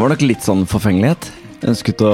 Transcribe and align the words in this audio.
Det 0.00 0.04
var 0.06 0.14
nok 0.14 0.22
litt 0.24 0.40
sånn 0.46 0.62
forfengelighet. 0.64 1.26
Jeg 1.60 1.68
ønsket 1.74 2.02
å 2.08 2.10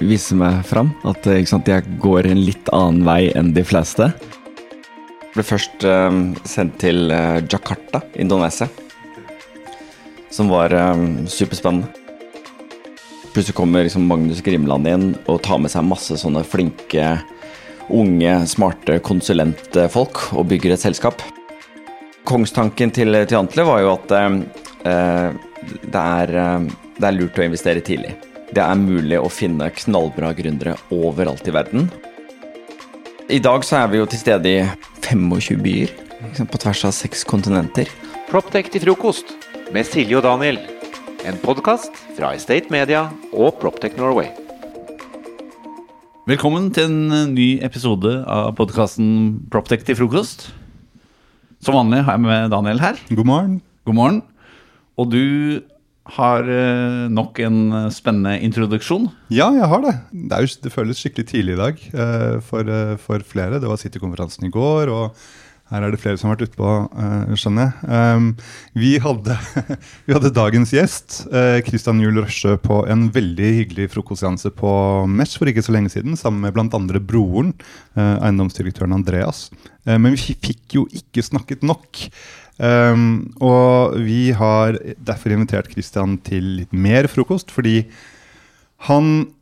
vise 0.00 0.32
meg 0.32 0.62
fram. 0.64 0.94
At 1.04 1.26
ikke 1.28 1.50
sant, 1.50 1.66
jeg 1.68 1.98
går 2.00 2.24
en 2.30 2.38
litt 2.40 2.70
annen 2.72 3.02
vei 3.04 3.26
enn 3.36 3.50
de 3.52 3.60
fleste. 3.68 4.06
Jeg 4.16 5.34
ble 5.34 5.42
først 5.44 5.84
eh, 5.84 6.14
sendt 6.48 6.78
til 6.80 7.12
eh, 7.12 7.42
Jakarta, 7.44 8.00
Indonesia. 8.16 8.64
Som 10.32 10.48
var 10.54 10.72
eh, 10.72 11.02
superspennende. 11.28 11.92
Plutselig 13.34 13.58
kommer 13.60 13.84
liksom 13.84 14.08
Magnus 14.08 14.40
Grimland 14.46 14.88
inn 14.88 15.06
og 15.26 15.42
tar 15.44 15.60
med 15.60 15.74
seg 15.74 15.84
masse 15.84 16.16
sånne 16.16 16.40
flinke, 16.48 17.10
unge, 17.92 18.38
smarte 18.48 19.02
konsulentfolk 19.04 20.30
og 20.32 20.48
bygger 20.54 20.78
et 20.78 20.86
selskap. 20.88 21.20
Kongstanken 22.24 22.96
til, 22.96 23.20
til 23.28 23.42
Antle 23.42 23.68
var 23.68 23.84
jo 23.84 23.92
at 23.98 24.16
eh, 24.16 25.36
det, 25.92 26.06
er, 26.06 26.34
eh, 26.46 26.81
det 26.98 27.08
er 27.08 27.16
lurt 27.16 27.38
å 27.40 27.44
investere 27.46 27.82
tidlig. 27.84 28.14
Det 28.52 28.60
er 28.60 28.76
mulig 28.76 29.16
å 29.16 29.30
finne 29.32 29.70
knallbra 29.72 30.32
gründere 30.36 30.76
overalt 30.92 31.46
i 31.48 31.54
verden. 31.54 31.88
I 33.32 33.40
dag 33.40 33.64
så 33.64 33.78
er 33.80 33.92
vi 33.92 34.00
jo 34.02 34.08
til 34.10 34.20
stede 34.20 34.50
i 34.50 34.58
25 35.06 35.62
byer, 35.64 35.94
liksom 36.26 36.50
på 36.52 36.60
tvers 36.60 36.84
av 36.88 36.92
seks 36.96 37.24
kontinenter. 37.28 37.88
Proptech 38.28 38.68
til 38.72 38.84
frokost 38.84 39.32
med 39.72 39.88
Silje 39.88 40.18
og 40.20 40.26
Daniel. 40.26 40.60
En 41.24 41.38
podkast 41.40 41.96
fra 42.16 42.34
Estate 42.36 42.72
Media 42.74 43.06
og 43.32 43.56
Proptech 43.62 43.96
Norway. 43.96 44.28
Velkommen 46.28 46.68
til 46.74 46.90
en 46.90 47.32
ny 47.32 47.48
episode 47.64 48.20
av 48.30 48.52
podkasten 48.58 49.40
Proptech 49.50 49.86
til 49.88 49.96
frokost. 49.98 50.50
Som 51.62 51.78
vanlig 51.78 52.04
har 52.04 52.18
jeg 52.18 52.26
med 52.26 52.52
Daniel 52.52 52.82
her. 52.82 53.00
God 53.08 53.26
morgen. 53.26 53.60
God 53.88 53.96
morgen. 53.96 54.22
Og 55.00 55.08
du 55.08 55.22
har 56.16 56.48
eh, 56.50 57.04
nok 57.12 57.38
en 57.46 57.60
spennende 57.94 58.34
introduksjon. 58.42 59.06
Ja, 59.30 59.52
jeg 59.54 59.68
har 59.70 59.84
det. 59.84 59.94
Det, 60.10 60.40
jo, 60.42 60.56
det 60.64 60.74
føles 60.74 60.98
skikkelig 60.98 61.28
tidlig 61.30 61.54
i 61.54 61.60
dag 61.60 61.86
uh, 61.94 62.40
for, 62.42 62.66
for, 63.02 63.22
flere. 63.26 63.60
Det 63.62 63.70
var 63.70 63.78
City-konferansen 63.80 64.48
i 64.48 64.52
går, 64.52 64.90
og 64.90 65.14
her 65.72 65.86
er 65.86 65.94
det 65.94 66.02
flere 66.02 66.18
som 66.20 66.28
har 66.28 66.36
vært 66.36 66.50
utpå, 66.50 66.72
skjønner 67.38 67.70
jeg. 67.70 67.92
Um, 68.18 68.26
vi, 68.76 68.90
hadde, 69.00 69.38
vi 70.08 70.12
hadde 70.12 70.34
dagens 70.36 70.74
gjest, 70.74 71.22
Christian 71.64 72.02
Juel 72.02 72.20
Røsjø, 72.20 72.58
på 72.60 72.82
en 72.92 73.06
veldig 73.14 73.52
hyggelig 73.62 73.88
frokostseanse 73.94 74.52
på 74.58 74.74
Mesh 75.08 75.40
for 75.40 75.48
ikke 75.48 75.64
så 75.64 75.72
lenge 75.72 75.94
siden, 75.94 76.18
sammen 76.20 76.44
med 76.44 76.52
bl.a. 76.58 77.00
broren, 77.00 77.54
eiendomsdirektøren 77.96 78.98
Andreas. 78.98 79.46
men 79.86 80.12
vi 80.12 80.36
fikk 80.36 80.76
jo 80.76 80.84
ikke 80.92 81.24
snakket 81.24 81.64
nok. 81.64 82.04
Um, 82.62 83.32
og 83.42 83.96
vi 84.06 84.30
har 84.38 84.76
derfor 85.02 85.34
invitert 85.34 85.72
Christian 85.72 86.14
til 86.22 86.60
litt 86.60 86.74
mer 86.74 87.08
frokost, 87.10 87.50
fordi 87.50 87.88
han 88.86 89.32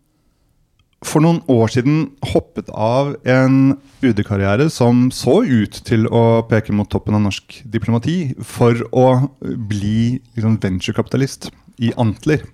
for 1.04 1.24
noen 1.24 1.40
år 1.48 1.72
siden 1.72 2.00
hoppet 2.32 2.68
av 2.76 3.14
en 3.28 3.76
UD-karriere 4.04 4.66
som 4.72 5.08
så 5.14 5.40
ut 5.44 5.78
til 5.88 6.04
å 6.12 6.42
peke 6.48 6.74
mot 6.76 6.88
toppen 6.92 7.16
av 7.16 7.24
norsk 7.24 7.60
diplomati, 7.64 8.34
for 8.44 8.76
å 8.92 9.06
bli 9.40 10.20
liksom, 10.36 10.58
venturekapitalist 10.60 11.48
i 11.80 11.94
Antler. 12.00 12.44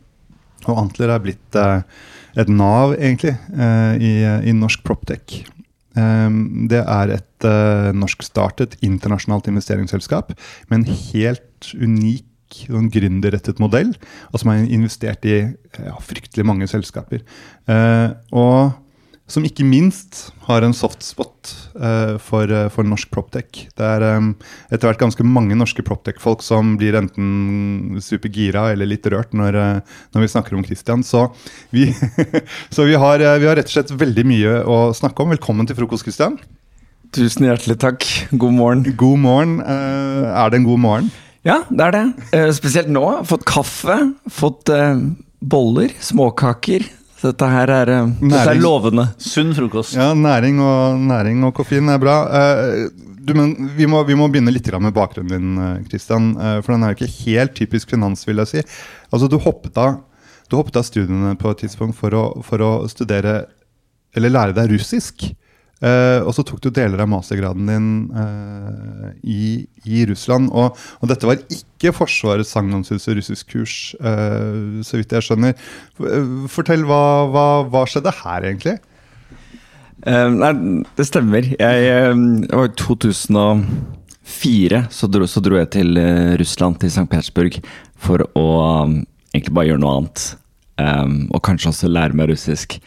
Og 0.66 0.78
Antler 0.78 1.14
er 1.14 1.24
blitt 1.24 1.58
eh, 1.58 1.82
et 2.38 2.50
nav, 2.52 2.94
egentlig, 2.94 3.34
eh, 3.54 3.98
i, 3.98 4.12
i 4.50 4.54
norsk 4.54 4.86
proptech. 4.86 5.42
Ehm, 5.96 6.68
det 6.70 6.82
er 6.82 7.12
et 7.16 7.48
uh, 7.48 7.90
norskstartet 7.96 8.78
internasjonalt 8.84 9.48
investeringsselskap 9.50 10.34
med 10.70 10.78
en 10.78 10.88
helt 11.12 11.70
unik 11.74 12.26
sånn 12.46 12.90
gründerrettet 12.94 13.58
modell, 13.58 13.90
og 14.30 14.40
som 14.40 14.52
har 14.52 14.62
investert 14.62 15.24
i 15.26 15.38
ja, 15.42 15.96
fryktelig 15.98 16.44
mange 16.46 16.68
selskaper. 16.70 17.24
Uh, 17.66 18.14
og 18.30 18.76
som 19.26 19.44
ikke 19.46 19.66
minst 19.66 20.28
har 20.46 20.62
en 20.62 20.74
softspot 20.74 21.50
uh, 21.74 22.14
for, 22.22 22.46
uh, 22.46 22.68
for, 22.70 22.86
norsk 22.86 23.10
proptech. 23.10 23.64
Det 23.74 23.86
er 23.86 24.04
um, 24.16 24.30
etter 24.70 24.86
hvert 24.86 25.02
ganske 25.02 25.26
mange 25.26 25.56
norske 25.58 25.82
proptech-folk 25.86 26.44
som 26.46 26.76
blir 26.78 26.94
enten 26.98 27.98
supergira 28.02 28.68
eller 28.72 28.86
litt 28.86 29.06
rørt 29.10 29.34
når, 29.34 29.58
uh, 29.58 29.96
når 30.14 30.24
vi 30.24 30.30
snakker 30.30 30.54
om 30.54 30.62
Christian. 30.66 31.02
Så, 31.06 31.26
vi, 31.74 31.88
så 32.74 32.86
vi, 32.86 32.94
har, 32.94 33.18
vi, 33.18 33.50
har, 33.50 33.58
rett 33.58 33.66
og 33.66 33.74
slett 33.74 33.94
veldig 33.98 34.26
mye 34.30 34.60
å 34.62 34.80
snakke 34.96 35.26
om. 35.26 35.34
Velkommen 35.34 35.66
til 35.66 35.78
frokost, 35.78 36.06
Christian. 36.06 36.38
Tusen 37.16 37.48
hjertelig 37.48 37.80
takk. 37.82 38.06
God 38.30 38.54
morgen. 38.54 38.86
God 38.98 39.22
morgen. 39.24 39.58
er 39.62 40.50
det 40.52 40.60
en 40.60 40.68
god 40.68 40.82
morgen? 40.82 41.10
Ja, 41.46 41.60
det 41.70 41.82
er 41.82 41.94
det. 41.94 42.46
spesielt 42.54 42.90
nå. 42.90 43.04
Fått 43.26 43.46
kaffe, 43.46 43.98
fått 44.30 44.70
boller, 45.40 45.94
småkaker. 46.02 46.86
Så 47.16 47.32
dette 47.32 47.48
her 47.48 47.72
er, 47.72 47.90
eh, 47.94 48.08
dette 48.20 48.52
er 48.52 48.60
lovende. 48.60 49.06
Sunn 49.22 49.54
frokost. 49.56 49.96
Ja, 49.96 50.12
næring 50.14 50.60
og, 50.60 50.98
næring 51.00 51.44
og 51.48 51.54
koffein 51.56 51.88
er 51.88 52.00
bra. 52.02 52.16
Uh, 52.28 53.06
du, 53.26 53.32
men, 53.34 53.54
vi, 53.76 53.88
må, 53.90 54.02
vi, 54.06 54.14
må, 54.18 54.28
begynne 54.28 54.52
litt 54.52 54.68
med 54.78 54.94
bakgrunnen 54.94 55.32
din, 55.32 55.56
eh, 55.62 55.86
Christian. 55.88 56.34
Uh, 56.36 56.60
for 56.60 56.74
den 56.74 56.84
er 56.84 56.92
jo 56.92 57.00
ikke 57.00 57.24
helt 57.24 57.56
typisk 57.56 57.94
finans, 57.94 58.26
vil 58.28 58.42
jeg 58.44 58.52
si. 58.52 58.64
Altså, 59.10 59.30
du 59.32 59.38
hoppet 59.40 59.80
av, 59.80 60.02
du 60.50 60.58
hoppet 60.58 60.76
av 60.76 60.84
studiene 60.84 61.34
på 61.40 61.50
et 61.50 61.64
tidspunkt 61.64 61.96
for 61.96 62.12
å, 62.14 62.26
for 62.44 62.62
å 62.62 62.70
studere, 62.92 63.46
eller 64.14 64.34
lære 64.36 64.58
deg 64.60 64.76
russisk. 64.76 65.30
Uh, 65.84 66.24
og 66.24 66.32
så 66.32 66.40
tok 66.46 66.62
du 66.64 66.70
deler 66.72 67.02
av 67.04 67.08
mastergraden 67.12 67.66
din 67.68 67.88
uh, 68.16 69.12
i, 69.20 69.68
i, 69.84 70.06
Russland. 70.08 70.48
Og, 70.48 70.72
og, 70.72 71.08
dette 71.10 71.28
var 71.28 71.36
ikke 71.52 71.92
Forsvarets 71.92 72.54
sagnomsus 72.56 73.04
og 73.10 73.18
russiskkurs, 73.18 73.74
uh, 74.00 74.80
så 74.86 74.96
vidt 74.96 75.12
jeg 75.12 75.26
skjønner. 75.26 75.52
Fortell, 76.52 76.84
hva, 76.88 77.02
hva, 77.28 77.46
hva 77.68 77.84
skjedde 77.90 78.12
her, 78.22 78.40
egentlig? 78.52 78.76
nei, 80.06 80.52
det 80.94 81.04
stemmer. 81.08 81.42
Jeg, 81.58 82.14
det 82.46 82.54
var 82.54 82.68
i 82.68 82.78
2004 82.78 84.80
så 84.92 85.06
dro, 85.10 85.26
så 85.26 85.40
dro, 85.42 85.56
jeg 85.58 85.70
til 85.74 85.98
Russland, 86.38 86.78
til 86.78 86.90
St. 86.92 87.08
Petersburg, 87.10 87.58
for 87.98 88.22
å 88.38 88.46
um, 88.84 89.00
egentlig 89.34 89.54
bare 89.56 89.66
gjøre 89.72 89.82
noe 89.82 89.96
annet. 89.98 90.18
Um, 90.78 91.26
og 91.34 91.42
kanskje 91.48 91.72
også 91.72 91.90
lære 91.90 92.14
meg 92.14 92.30
russisk. 92.30 92.78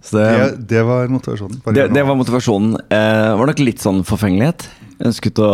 Det, 0.00 0.24
det, 0.24 0.48
det, 0.70 0.82
var 0.88 1.10
motivasjonen? 1.12 1.60
Det, 1.74 1.86
det, 1.92 2.02
var 2.08 2.16
motivasjonen. 2.16 2.74
Eh, 2.88 3.30
var 3.36 3.50
nok 3.50 3.62
litt 3.62 3.82
sånn 3.84 4.00
forfengelighet. 4.08 4.66
Jeg 4.96 5.10
ønsket 5.12 5.40
å 5.44 5.50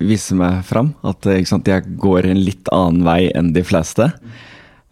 vise 0.00 0.36
meg 0.38 0.62
fram. 0.68 0.92
At 1.06 1.26
sant, 1.50 1.68
jeg 1.68 1.96
går 2.00 2.30
en 2.30 2.42
litt 2.46 2.70
annen 2.74 3.02
vei 3.06 3.32
enn 3.34 3.52
de 3.56 3.64
fleste. 3.66 4.12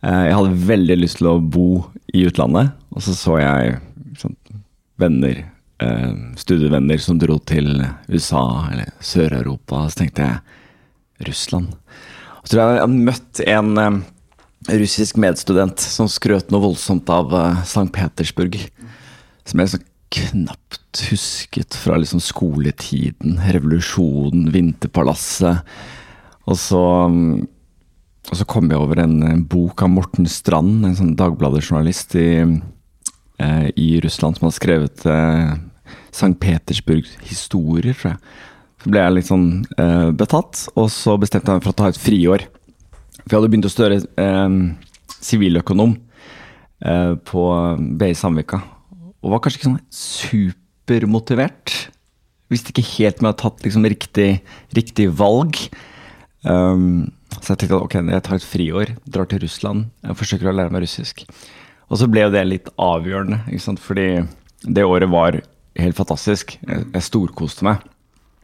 Eh, 0.03 0.23
jeg 0.29 0.37
hadde 0.39 0.63
veldig 0.67 0.99
lyst 0.99 1.21
til 1.21 1.31
å 1.31 1.39
bo 1.39 1.69
i 2.13 2.27
utlandet, 2.27 2.75
og 2.93 3.05
så 3.05 3.15
så 3.17 3.39
jeg 3.39 3.77
sant, 4.19 4.57
venner, 5.01 5.45
eh, 5.83 6.15
studievenner 6.39 6.99
som 7.01 7.21
dro 7.23 7.39
til 7.39 7.85
USA 8.11 8.69
eller 8.73 8.91
Sør-Europa, 9.01 9.85
og 9.85 9.93
så 9.93 10.03
tenkte 10.03 10.27
jeg 10.27 11.29
Russland. 11.29 11.71
Og 12.43 12.49
så 12.49 12.57
tror 12.57 12.63
jeg 12.63 12.75
jeg 12.75 12.83
hadde 12.83 13.07
møtt 13.07 13.45
en 13.47 13.79
eh, 13.79 14.01
russisk 14.71 15.19
medstudent 15.21 15.83
som 15.83 16.11
skrøt 16.11 16.53
noe 16.53 16.63
voldsomt 16.69 17.09
av 17.13 17.33
uh, 17.35 17.41
eh, 17.51 17.63
St. 17.67 17.89
Petersburg. 17.95 18.59
Som 19.49 19.59
jeg 19.61 19.71
liksom 19.71 19.89
knapt 20.13 21.03
husket 21.09 21.75
fra 21.79 21.97
liksom 21.97 22.21
skoletiden. 22.23 23.39
Revolusjonen, 23.55 24.51
Vinterpalasset. 24.53 25.65
Og 26.51 26.59
så, 26.59 26.83
um, 27.09 27.47
og 28.29 28.39
så 28.39 28.47
kom 28.49 28.69
jeg 28.71 28.81
over 28.81 29.03
en, 29.03 29.17
en, 29.25 29.45
bok 29.49 29.83
av 29.85 29.93
Morten 29.95 30.29
Strand, 30.31 30.85
en 30.85 30.97
sånn 30.99 31.17
Dagbladet-journalist 31.19 32.17
i, 32.19 32.29
eh, 33.43 33.69
i, 33.73 33.89
Russland, 34.05 34.39
som 34.39 34.49
har 34.49 34.57
skrevet 34.57 35.05
eh, 35.09 35.53
St. 36.11 36.35
Petersburgs 36.43 37.15
historier, 37.31 37.95
tror 37.95 38.15
jeg. 38.15 38.35
Så 38.83 38.91
ble 38.91 39.03
jeg 39.05 39.15
litt 39.15 39.29
sånn 39.29 39.49
betatt, 40.19 40.65
og 40.75 40.89
så 40.91 41.15
bestemte 41.15 41.53
jeg 41.53 41.61
meg 41.61 41.63
for 41.63 41.71
å 41.71 41.77
ta 41.79 41.91
et 41.93 42.01
friår. 42.03 42.49
For 43.23 43.35
jeg 43.35 43.39
hadde 43.39 43.53
begynt 43.53 43.69
å 43.69 43.73
studere 43.73 44.01
ehm, 44.21 44.61
siviløkonom 45.23 45.95
eh, 46.85 47.15
på 47.29 47.47
BI 48.01 48.13
Samvika. 48.19 48.61
Og 49.23 49.35
var 49.35 49.43
kanskje 49.43 49.61
ikke 49.61 49.71
sånn 49.71 49.81
supermotivert. 49.95 51.75
Visste 52.53 52.75
ikke 52.75 52.87
helt 52.97 53.21
om 53.21 53.29
jeg 53.29 53.33
hadde 53.33 53.43
tatt 53.45 53.67
liksom, 53.67 53.89
riktig, 53.95 54.29
riktig, 54.77 55.09
valg. 55.17 55.61
Um, 56.43 57.13
så 57.39 57.53
jeg 57.53 57.63
tenkte 57.63 57.79
at 57.79 57.87
ok, 57.87 57.97
jeg 58.03 58.25
tar 58.27 58.37
et 58.37 58.49
friår, 58.51 58.95
drar 59.15 59.29
til 59.31 59.45
Russland, 59.45 59.87
jeg 60.03 60.19
forsøker 60.19 60.51
å 60.51 60.57
lære 60.59 60.75
meg 60.75 60.83
russisk. 60.85 61.23
Og 61.87 62.01
så 62.01 62.09
ble 62.11 62.27
jo 62.27 62.33
det 62.35 62.43
litt 62.49 62.69
avgjørende, 62.83 63.45
ikke 63.47 63.63
sant? 63.63 63.83
fordi 63.83 64.25
det 64.63 64.85
året 64.87 65.11
var 65.13 65.39
helt 65.79 65.97
fantastisk. 65.97 66.57
Jeg, 66.61 66.87
jeg 66.93 67.07
storkoste 67.07 67.67
meg. 67.67 67.87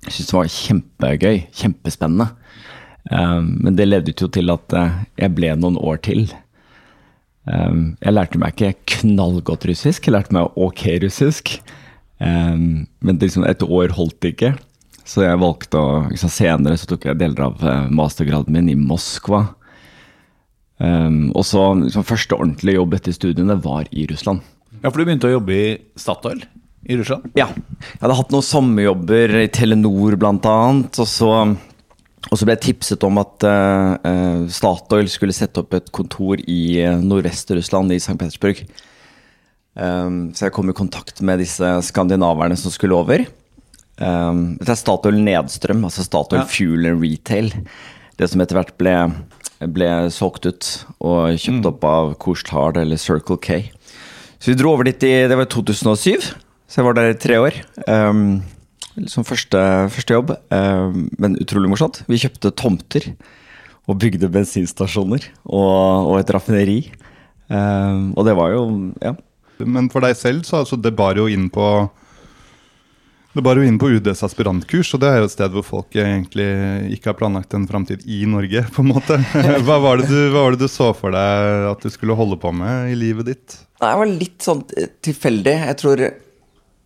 Jeg 0.06 0.14
syntes 0.14 0.30
det 0.30 0.38
var 0.38 0.52
kjempegøy, 0.54 1.38
kjempespennende. 1.58 2.28
Um, 3.10 3.56
men 3.64 3.76
det 3.78 3.88
levde 3.88 4.12
jo 4.12 4.28
til 4.32 4.52
at 4.52 4.75
uh, 4.76 5.00
jeg 5.16 5.32
ble 5.37 5.55
noen 5.56 5.78
år 5.81 6.00
til. 6.05 6.26
Um, 7.49 7.96
jeg 8.05 8.14
lærte 8.14 8.40
meg 8.40 8.56
ikke 8.56 8.99
knallgodt 8.99 9.64
russisk, 9.70 10.08
jeg 10.08 10.16
lærte 10.16 10.34
meg 10.37 10.56
ok 10.60 10.84
russisk. 11.05 11.55
Um, 12.20 12.84
men 13.00 13.20
liksom 13.22 13.46
et 13.49 13.64
år 13.64 13.94
holdt 13.96 14.19
det 14.25 14.34
ikke. 14.34 14.52
Så 15.08 15.25
jeg 15.25 15.40
valgte 15.40 15.81
å 15.81 16.02
liksom, 16.10 16.32
Senere 16.32 16.76
så 16.76 16.90
tok 16.90 17.06
jeg 17.08 17.20
deler 17.22 17.46
av 17.46 17.64
uh, 17.64 17.87
mastergraden 17.88 18.52
min 18.52 18.69
i 18.75 18.76
Moskva. 18.78 19.46
Og 20.78 21.43
så 21.43 21.62
liksom, 21.75 22.04
første 22.06 22.37
ordentlige 22.37 22.76
jobb 22.76 22.93
etter 22.94 23.14
studiene 23.16 23.56
var 23.64 23.88
i 23.90 24.04
Russland. 24.06 24.44
Ja, 24.78 24.93
for 24.93 25.00
du 25.00 25.08
begynte 25.08 25.26
å 25.26 25.32
jobbe 25.32 25.56
i 25.56 25.72
Statoil 25.99 26.44
i 26.87 26.96
Russland? 27.00 27.32
Ja. 27.34 27.49
Jeg 27.50 28.00
hadde 28.00 28.16
hatt 28.20 28.31
noen 28.31 28.46
sommerjobber 28.46 29.34
i 29.40 29.49
Telenor 29.50 30.14
blant 30.20 30.46
annet, 30.49 31.00
og 31.02 31.08
så, 31.11 31.32
og 32.26 32.34
så 32.34 32.44
ble 32.44 32.56
jeg 32.56 32.64
tipset 32.72 33.04
om 33.06 33.20
at 33.22 33.46
uh, 33.46 34.44
Statoil 34.50 35.08
skulle 35.10 35.36
sette 35.36 35.62
opp 35.62 35.76
et 35.78 35.90
kontor 35.94 36.40
i 36.42 36.80
eh, 36.82 36.98
Nordvest-Russland, 36.98 37.94
i 37.94 38.00
St. 38.02 38.18
Petersburg. 38.18 38.64
Um, 39.78 40.34
så 40.34 40.48
jeg 40.48 40.54
kom 40.56 40.68
i 40.68 40.76
kontakt 40.76 41.22
med 41.22 41.38
disse 41.40 41.70
skandinaverne 41.86 42.58
som 42.58 42.74
skulle 42.74 42.98
over. 42.98 43.22
Um, 44.02 44.58
dette 44.58 44.74
er 44.74 44.80
Statoil 44.82 45.22
Nedstrøm, 45.22 45.86
altså 45.86 46.04
Statoil 46.06 46.42
Ja. 46.42 46.50
Fuel 46.50 46.90
and 46.90 47.00
Retail. 47.04 47.52
Det 48.18 48.28
som 48.28 48.42
etter 48.42 48.58
hvert 48.58 48.74
ble, 48.82 48.96
ble 49.70 49.88
solgt 50.12 50.50
ut 50.50 50.68
og 50.98 51.38
kjøpt 51.38 51.70
opp 51.70 51.86
av 51.86 52.12
Couche-Tard 52.18 52.82
eller 52.82 52.98
Circle 52.98 53.38
K. 53.38 53.62
Så 54.42 54.52
vi 54.52 54.58
dro 54.58 54.74
over 54.74 54.90
dit 54.90 55.06
i 55.06 55.14
det 55.30 55.38
var 55.38 55.48
2007, 55.50 56.34
så 56.68 56.80
jeg 56.80 56.86
var 56.86 56.98
der 56.98 57.14
i 57.14 57.18
tre 57.22 57.38
år. 57.42 57.62
Um, 57.86 58.40
som 59.10 59.26
første, 59.26 59.60
første 59.94 60.16
jobb, 60.16 60.32
um, 60.50 61.06
men 61.20 61.36
utrolig 61.42 61.70
morsomt. 61.70 62.02
Vi 62.10 62.20
kjøpte 62.20 62.54
tomter 62.58 63.12
og 63.88 64.00
bygde 64.02 64.30
bensinstasjoner 64.32 65.30
og, 65.44 66.10
og 66.10 66.16
et 66.18 66.32
raffineri. 66.34 66.80
Um, 67.48 68.10
og 68.18 68.26
det 68.28 68.34
var 68.36 68.52
jo 68.52 68.64
ja, 69.00 69.14
Men 69.64 69.86
for 69.88 70.04
deg 70.04 70.18
selv, 70.18 70.42
så 70.44 70.60
altså, 70.60 70.76
det 70.76 70.92
bar 70.98 71.16
jo 71.16 71.24
inn 71.32 71.46
på 71.52 71.64
det 73.36 73.44
bar 73.44 73.58
jo 73.60 73.62
inn 73.62 73.76
på 73.78 73.90
UDs 73.92 74.24
aspirantkurs, 74.26 74.88
og 74.96 75.02
det 75.02 75.08
er 75.12 75.20
jo 75.20 75.26
et 75.28 75.32
sted 75.34 75.52
hvor 75.54 75.62
folk 75.62 75.94
egentlig 76.00 76.46
ikke 76.96 77.12
har 77.12 77.16
planlagt 77.20 77.52
en 77.54 77.68
framtid 77.70 78.02
i 78.08 78.24
Norge, 78.26 78.64
på 78.74 78.82
en 78.82 78.88
måte. 78.90 79.18
Hva 79.66 79.76
var, 79.84 80.00
det 80.00 80.08
du, 80.10 80.16
hva 80.32 80.46
var 80.46 80.56
det 80.56 80.64
du 80.64 80.72
så 80.72 80.88
for 80.96 81.14
deg 81.14 81.68
at 81.68 81.84
du 81.84 81.92
skulle 81.92 82.16
holde 82.18 82.40
på 82.40 82.50
med 82.56 82.90
i 82.90 82.96
livet 82.98 83.28
ditt? 83.28 83.58
Det 83.78 83.92
var 84.00 84.10
litt 84.10 84.42
sånn 84.42 84.64
eh, 84.74 84.88
tilfeldig. 85.04 85.54
Jeg 85.68 85.78
tror, 85.78 86.02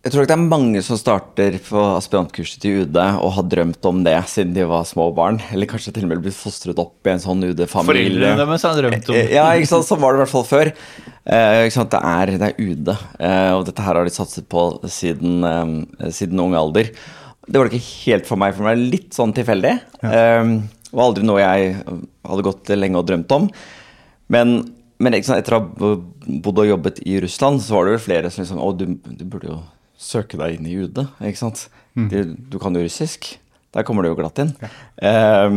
jeg 0.03 0.11
tror 0.11 0.25
ikke 0.25 0.33
det 0.33 0.35
er 0.35 0.49
mange 0.51 0.79
som 0.83 0.97
starter 0.99 1.53
på 1.63 1.79
aspirantkurset 1.93 2.59
til 2.59 2.81
UD 2.81 2.97
og 2.99 3.29
har 3.37 3.45
drømt 3.47 3.85
om 3.87 4.01
det 4.03 4.17
siden 4.27 4.51
de 4.51 4.65
var 4.67 4.83
små 4.83 5.05
barn. 5.15 5.37
Eller 5.55 5.69
kanskje 5.71 5.93
til 5.95 6.03
og 6.03 6.09
med 6.11 6.23
blitt 6.25 6.35
fostret 6.35 6.79
opp 6.81 7.07
i 7.07 7.13
en 7.13 7.21
sånn 7.23 7.45
UD-familie. 7.45 8.09
Foreldrene 8.09 8.41
deres 8.41 8.65
har 8.67 8.81
drømt 8.81 9.11
om 9.13 9.19
Ja, 9.31 9.45
ikke 9.55 9.69
sant? 9.69 9.87
sånn 9.87 10.01
var 10.01 10.11
det 10.11 10.19
i 10.19 10.21
hvert 10.25 10.33
fall 10.33 10.43
før. 10.49 10.71
Eh? 11.23 11.69
Det, 11.71 12.01
er, 12.01 12.31
det 12.41 12.49
er 12.49 12.59
UD, 12.59 12.91
eh, 12.91 13.51
og 13.55 13.63
dette 13.69 13.85
her 13.85 13.95
har 13.95 14.09
de 14.09 14.11
satset 14.11 14.49
på 14.51 14.65
siden, 14.91 15.37
eh, 15.47 16.11
siden 16.11 16.41
ung 16.43 16.55
alder. 16.59 16.89
Det 17.47 17.61
var 17.61 17.71
det 17.71 17.79
ikke 17.79 17.95
helt 18.11 18.27
for 18.27 18.41
meg, 18.43 18.57
for 18.57 18.67
det 18.67 18.91
litt 18.91 19.15
sånn 19.15 19.31
tilfeldig. 19.37 19.71
Eh, 20.03 20.49
det 20.83 20.91
var 20.91 21.07
aldri 21.07 21.23
noe 21.29 21.39
jeg 21.39 21.77
hadde 21.79 22.45
gått 22.49 22.73
lenge 22.75 22.99
og 22.99 23.07
drømt 23.07 23.37
om. 23.37 23.47
Men, 24.35 24.51
men 24.99 25.15
ikke 25.15 25.29
sant? 25.31 25.39
etter 25.39 25.55
å 25.55 25.63
ha 25.63 25.93
bodd 26.43 26.59
og 26.65 26.69
jobbet 26.73 26.99
i 27.07 27.21
Russland, 27.23 27.63
så 27.63 27.79
var 27.79 27.87
det 27.87 27.95
jo 27.95 28.03
flere 28.09 28.33
som 28.33 28.43
liksom 28.43 28.59
Å, 28.59 28.69
du, 28.75 28.99
du 28.99 29.23
burde 29.23 29.47
jo 29.47 29.61
søke 30.03 30.39
deg 30.39 30.57
inn 30.57 30.67
i 30.69 30.75
UD, 30.83 31.05
ikke 31.23 31.39
sant? 31.39 31.67
Du, 31.93 32.19
du 32.51 32.59
kan 32.61 32.75
jo 32.75 32.83
russisk. 32.83 33.35
Der 33.73 33.85
kommer 33.87 34.05
du 34.05 34.11
jo 34.11 34.17
glatt 34.19 34.37
inn. 34.37 34.51
Eh, 34.61 35.53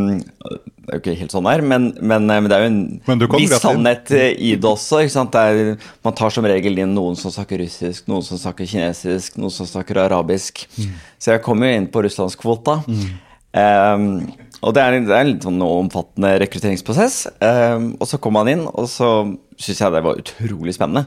det 0.86 0.88
er 0.88 0.96
jo 0.96 1.00
ikke 1.02 1.16
helt 1.18 1.34
sånn 1.34 1.48
her, 1.50 1.60
men, 1.60 1.90
men, 2.00 2.24
men 2.30 2.46
det 2.48 2.56
er 2.56 2.62
jo 2.64 2.70
en 2.70 3.24
viss 3.34 3.52
sannhet 3.60 4.12
eh, 4.16 4.30
i 4.40 4.54
det 4.56 4.68
også. 4.70 5.02
Ikke 5.04 5.42
er, 5.42 5.74
man 6.06 6.16
tar 6.16 6.32
som 6.32 6.48
regel 6.48 6.80
inn 6.80 6.94
noen 6.96 7.18
som 7.20 7.34
snakker 7.34 7.60
russisk, 7.60 8.06
noen 8.08 8.24
som 8.24 8.40
snakker 8.40 8.68
kinesisk, 8.70 9.36
noen 9.36 9.52
som 9.52 9.68
snakker 9.68 10.00
arabisk. 10.06 10.64
Så 11.20 11.34
jeg 11.34 11.44
kom 11.44 11.60
jo 11.60 11.72
inn 11.76 11.90
på 11.92 12.06
russlandskvota. 12.06 12.78
Um, 13.56 14.08
og 14.64 14.72
det 14.76 14.82
er, 14.82 14.96
det 15.04 15.12
er 15.12 15.20
en 15.20 15.30
litt 15.34 15.44
sånn 15.44 15.60
omfattende 15.66 16.32
rekrutteringsprosess. 16.40 17.18
Um, 17.44 17.92
og 18.00 18.08
så 18.08 18.20
kom 18.22 18.36
man 18.38 18.48
inn, 18.52 18.64
og 18.64 18.88
så 18.88 19.10
syns 19.60 19.84
jeg 19.84 19.92
det 19.92 20.04
var 20.08 20.24
utrolig 20.24 20.76
spennende. 20.76 21.04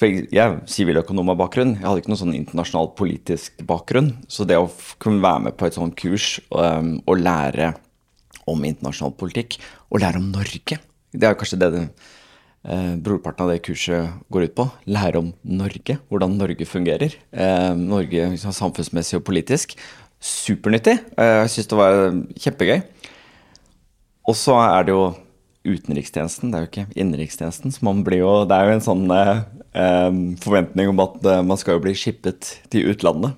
For 0.00 0.08
jeg, 0.08 0.26
jeg 0.34 0.58
siviløkonom 0.72 1.30
av 1.34 1.38
bakgrunn. 1.42 1.76
Jeg 1.76 1.86
hadde 1.86 2.02
ikke 2.02 2.12
noen 2.12 2.22
sånn 2.22 2.36
internasjonal 2.36 2.92
politisk 2.98 3.62
bakgrunn. 3.68 4.14
Så 4.30 4.46
det 4.48 4.58
å 4.58 4.70
kunne 5.02 5.22
være 5.24 5.46
med 5.48 5.58
på 5.58 5.68
et 5.68 5.78
sånt 5.78 5.96
kurs 6.00 6.36
um, 6.50 6.96
og 7.06 7.20
lære 7.22 7.74
om 8.50 8.64
internasjonal 8.66 9.14
politikk, 9.18 9.58
og 9.92 10.02
lære 10.02 10.18
om 10.18 10.32
Norge 10.32 10.78
Det 11.12 11.26
er 11.26 11.34
jo 11.34 11.38
kanskje 11.38 11.58
det, 11.60 11.68
den 11.74 11.88
eh, 12.64 12.94
brorparten 12.96 13.44
av 13.44 13.52
det 13.52 13.62
kurset 13.66 14.14
går 14.32 14.48
ut 14.48 14.54
på. 14.56 14.64
Lære 14.88 15.20
om 15.20 15.32
Norge, 15.44 15.98
hvordan 16.08 16.38
Norge 16.40 16.66
fungerer. 16.66 17.18
Eh, 17.30 17.72
Norge 17.76 18.30
liksom, 18.32 18.54
samfunnsmessig 18.56 19.20
og 19.20 19.26
politisk. 19.28 19.76
Supernyttig. 20.22 20.96
Eh, 21.18 21.42
jeg 21.42 21.52
syns 21.52 21.68
det 21.70 21.78
var 21.78 22.00
kjempegøy. 22.46 22.80
Og 24.30 24.38
så 24.38 24.56
er 24.62 24.88
det 24.88 24.96
jo 24.96 25.04
utenrikstjenesten, 25.68 26.52
det 26.52 26.58
er 26.58 26.64
jo 26.64 26.70
ikke 26.70 26.86
innenrikstjenesten. 26.98 27.74
Så 27.74 27.84
man 27.86 28.02
blir 28.06 28.22
jo, 28.22 28.32
det 28.48 28.56
er 28.56 28.68
jo 28.68 28.76
en 28.76 28.84
sånn 28.84 29.04
eh, 29.14 29.42
eh, 29.78 30.08
forventning 30.42 30.92
om 30.92 31.02
at 31.04 31.20
eh, 31.22 31.44
man 31.46 31.60
skal 31.60 31.78
jo 31.78 31.84
bli 31.84 31.94
shippet 31.98 32.56
til 32.72 32.90
utlandet. 32.92 33.36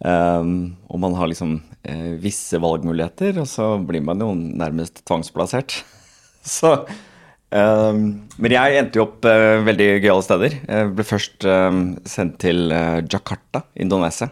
Um, 0.00 0.78
og 0.88 0.96
man 1.02 1.12
har 1.18 1.28
liksom 1.28 1.58
eh, 1.84 2.16
visse 2.22 2.56
valgmuligheter, 2.60 3.36
og 3.42 3.48
så 3.50 3.74
blir 3.84 4.00
man 4.04 4.22
jo 4.22 4.32
nærmest 4.34 5.02
tvangsplassert. 5.04 5.82
så 6.56 6.72
um, 7.52 8.04
Men 8.40 8.54
jeg 8.56 8.80
endte 8.80 9.00
jo 9.00 9.04
opp 9.04 9.28
eh, 9.28 9.60
veldig 9.66 9.90
gøyale 9.98 10.24
steder. 10.24 10.56
Jeg 10.64 10.92
ble 10.96 11.06
først 11.06 11.44
eh, 11.44 11.80
sendt 12.08 12.40
til 12.46 12.72
Jakarta, 13.12 13.66
Indonesia. 13.76 14.30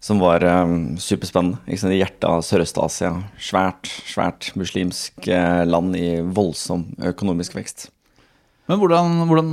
Som 0.00 0.20
var 0.22 0.44
um, 0.48 0.96
superspennende. 0.96 1.60
Ikke 1.68 1.82
sant? 1.82 1.92
I 1.92 2.00
hjertet 2.00 2.24
av 2.24 2.40
Sørøst-Asia. 2.44 3.10
Svært, 3.36 3.90
svært 4.08 4.48
muslimsk 4.56 5.28
eh, 5.28 5.64
land 5.68 5.96
i 5.98 6.22
voldsom 6.24 6.86
økonomisk 7.10 7.58
vekst. 7.58 7.90
Men 8.70 8.80
hvordan, 8.80 9.18
hvordan, 9.28 9.50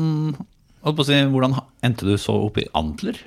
holdt 0.87 0.99
på 0.99 1.03
å 1.03 1.07
si, 1.09 1.17
hvordan 1.33 1.57
endte 1.83 2.07
du 2.07 2.13
så 2.21 2.37
opp 2.45 2.61
i 2.61 2.67
Antler? 2.79 3.19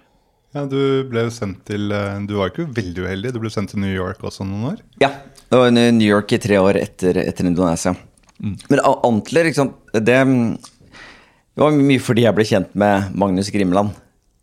Ja, 0.55 0.65
Du 0.67 1.05
ble 1.07 1.27
sendt 1.31 1.61
til 1.69 1.93
eh, 1.95 2.17
Du 2.27 2.39
var 2.41 2.51
ikke 2.51 2.71
veldig 2.73 3.05
uheldig. 3.05 3.35
Du 3.37 3.41
ble 3.43 3.53
sendt 3.53 3.75
til 3.75 3.85
New 3.85 3.93
York 3.93 4.25
også 4.25 4.47
noen 4.49 4.73
år. 4.73 4.81
Ja, 5.03 5.13
det 5.51 5.61
var 5.61 5.75
New 5.77 6.07
York 6.07 6.33
i 6.33 6.41
tre 6.41 6.57
år 6.63 6.81
etter, 6.81 7.21
etter 7.21 7.51
Indonesia. 7.51 7.93
Men 8.41 8.81
Antler, 8.81 9.51
ikke 9.51 9.61
sant, 9.61 9.77
det, 9.93 10.17
det 10.17 11.61
var 11.61 11.77
mye 11.77 12.01
fordi 12.01 12.25
jeg 12.25 12.39
ble 12.39 12.49
kjent 12.49 12.73
med 12.81 13.13
Magnus 13.13 13.53
Grimland 13.53 13.93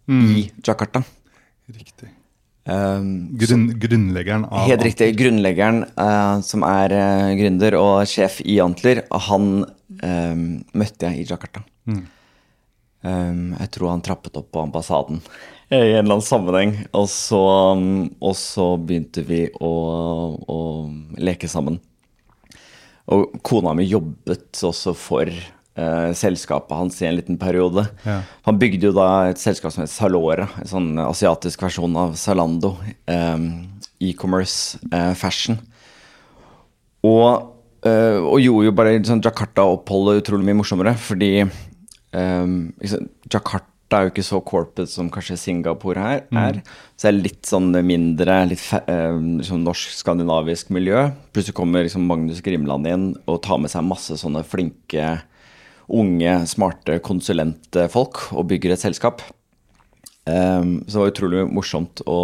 i 0.08 0.46
Jakarta. 0.62 1.02
Riktig. 1.74 2.12
Um, 2.68 3.38
Grunn, 3.40 3.70
grunnleggeren 3.80 4.44
av 4.46 4.68
helt 4.68 4.84
riktig. 4.84 5.14
Grunnleggeren 5.16 5.86
uh, 5.96 6.44
som 6.44 6.66
er 6.68 6.92
uh, 6.92 7.32
gründer 7.40 7.78
og 7.80 8.02
sjef 8.12 8.42
i 8.44 8.58
Antler, 8.60 9.06
han 9.08 9.64
um, 9.64 10.44
møtte 10.76 11.08
jeg 11.08 11.22
i 11.22 11.28
Jakarta. 11.30 11.64
Um, 11.88 13.54
jeg 13.56 13.72
tror 13.72 13.94
han 13.94 14.04
trappet 14.04 14.36
opp 14.36 14.50
på 14.52 14.66
ambassaden 14.66 15.22
i 15.72 15.80
en 15.80 16.02
eller 16.02 16.18
annen 16.18 16.28
sammenheng. 16.28 16.76
Og 16.92 17.08
så, 17.14 17.44
um, 17.80 18.10
og 18.20 18.36
så 18.36 18.74
begynte 18.82 19.24
vi 19.28 19.46
å, 19.64 19.74
å 20.44 20.60
leke 21.24 21.48
sammen. 21.52 21.80
Og 23.08 23.40
kona 23.48 23.72
mi 23.78 23.88
jobbet 23.88 24.60
også 24.68 24.92
for 24.98 25.32
selskapet 26.18 26.74
hans 26.74 26.96
i 27.04 27.06
en 27.06 27.16
liten 27.20 27.38
periode. 27.38 27.84
Ja. 28.06 28.22
Han 28.48 28.58
bygde 28.58 28.90
jo 28.90 28.94
da 28.98 29.28
et 29.30 29.38
selskap 29.42 29.72
som 29.76 29.84
het 29.84 29.94
Salora, 29.94 30.48
en 30.58 30.72
sånn 30.72 30.90
asiatisk 31.04 31.62
versjon 31.62 31.96
av 32.02 32.16
Zalando. 32.18 32.76
eh, 33.08 33.38
E-commerce 34.02 34.78
eh, 34.92 35.14
fashion. 35.18 35.58
Og, 37.06 37.54
eh, 37.86 38.18
og 38.18 38.42
gjorde 38.42 38.68
jo 38.70 38.76
bare 38.78 38.98
sånn 39.06 39.24
Jakarta-oppholdet 39.26 40.22
utrolig 40.24 40.46
mye 40.50 40.60
morsommere, 40.60 40.94
fordi 40.98 41.32
eh, 41.46 42.46
Jakarta 43.32 43.66
det 43.88 43.96
er 43.96 44.04
jo 44.04 44.12
ikke 44.12 44.24
så 44.28 44.40
corporate 44.44 44.84
som 44.92 45.08
kanskje 45.08 45.38
Singapore 45.40 46.02
her 46.04 46.26
er. 46.36 46.58
Så 47.00 47.06
det 47.06 47.12
er 47.14 47.22
litt 47.22 47.48
sånn 47.48 47.70
mindre, 47.88 48.42
litt 48.50 48.60
eh, 48.82 49.16
liksom 49.40 49.62
norsk-skandinavisk 49.64 50.74
miljø. 50.76 51.06
Plutselig 51.32 51.56
kommer 51.56 51.86
liksom 51.88 52.04
Magnus 52.04 52.42
Grimland 52.44 52.90
inn 52.92 53.06
og 53.32 53.40
tar 53.46 53.62
med 53.64 53.72
seg 53.72 53.88
masse 53.88 54.18
sånne 54.20 54.44
flinke, 54.44 55.22
unge, 55.88 56.34
smarte 56.52 57.00
konsulentfolk 57.04 58.28
og 58.36 58.48
bygger 58.50 58.76
et 58.76 58.84
selskap. 58.84 59.24
Um, 60.28 60.82
så 60.88 60.98
det 60.98 61.04
var 61.04 61.14
utrolig 61.14 61.46
morsomt 61.48 62.02
å, 62.04 62.18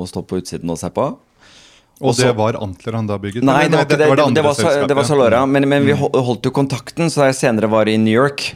å 0.00 0.06
stå 0.08 0.22
på 0.24 0.40
utsiden 0.40 0.72
og 0.72 0.80
se 0.80 0.88
på. 0.94 1.10
Og 2.00 2.14
Også- 2.14 2.30
det 2.30 2.36
var 2.38 2.56
Antler 2.56 2.96
han 2.96 3.06
da 3.06 3.18
bygget? 3.20 3.44
Nei, 3.44 3.68
det 3.68 3.76
var 3.76 3.84
ikke 3.84 3.98
det. 3.98 4.08
Det, 4.08 4.34
det, 4.34 4.44
var, 4.44 4.86
det 4.88 4.96
var. 4.96 5.04
Salora. 5.04 5.44
Men, 5.44 5.68
men 5.68 5.84
vi 5.84 5.92
holdt 5.92 6.48
jo 6.48 6.52
kontakten, 6.56 7.12
så 7.12 7.26
da 7.26 7.28
jeg 7.28 7.40
senere 7.42 7.68
var 7.68 7.90
i 7.92 7.98
New 8.00 8.14
York 8.14 8.54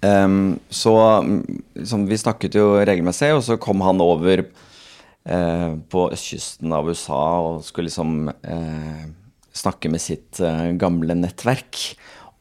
um, 0.00 0.56
Så 0.72 0.94
mm, 0.96 1.42
liksom, 1.82 2.06
vi 2.08 2.16
snakket 2.16 2.56
jo 2.56 2.70
regelmessig, 2.80 3.34
og 3.36 3.44
så 3.44 3.58
kom 3.60 3.84
han 3.84 4.00
over 4.00 4.46
uh, 4.48 5.76
på 5.92 6.08
østkysten 6.16 6.72
av 6.72 6.88
USA 6.88 7.20
og 7.44 7.60
skulle 7.66 7.90
liksom 7.90 8.32
uh, 8.32 9.04
snakke 9.52 9.92
med 9.92 10.00
sitt 10.00 10.40
uh, 10.40 10.72
gamle 10.80 11.12
nettverk 11.20 11.92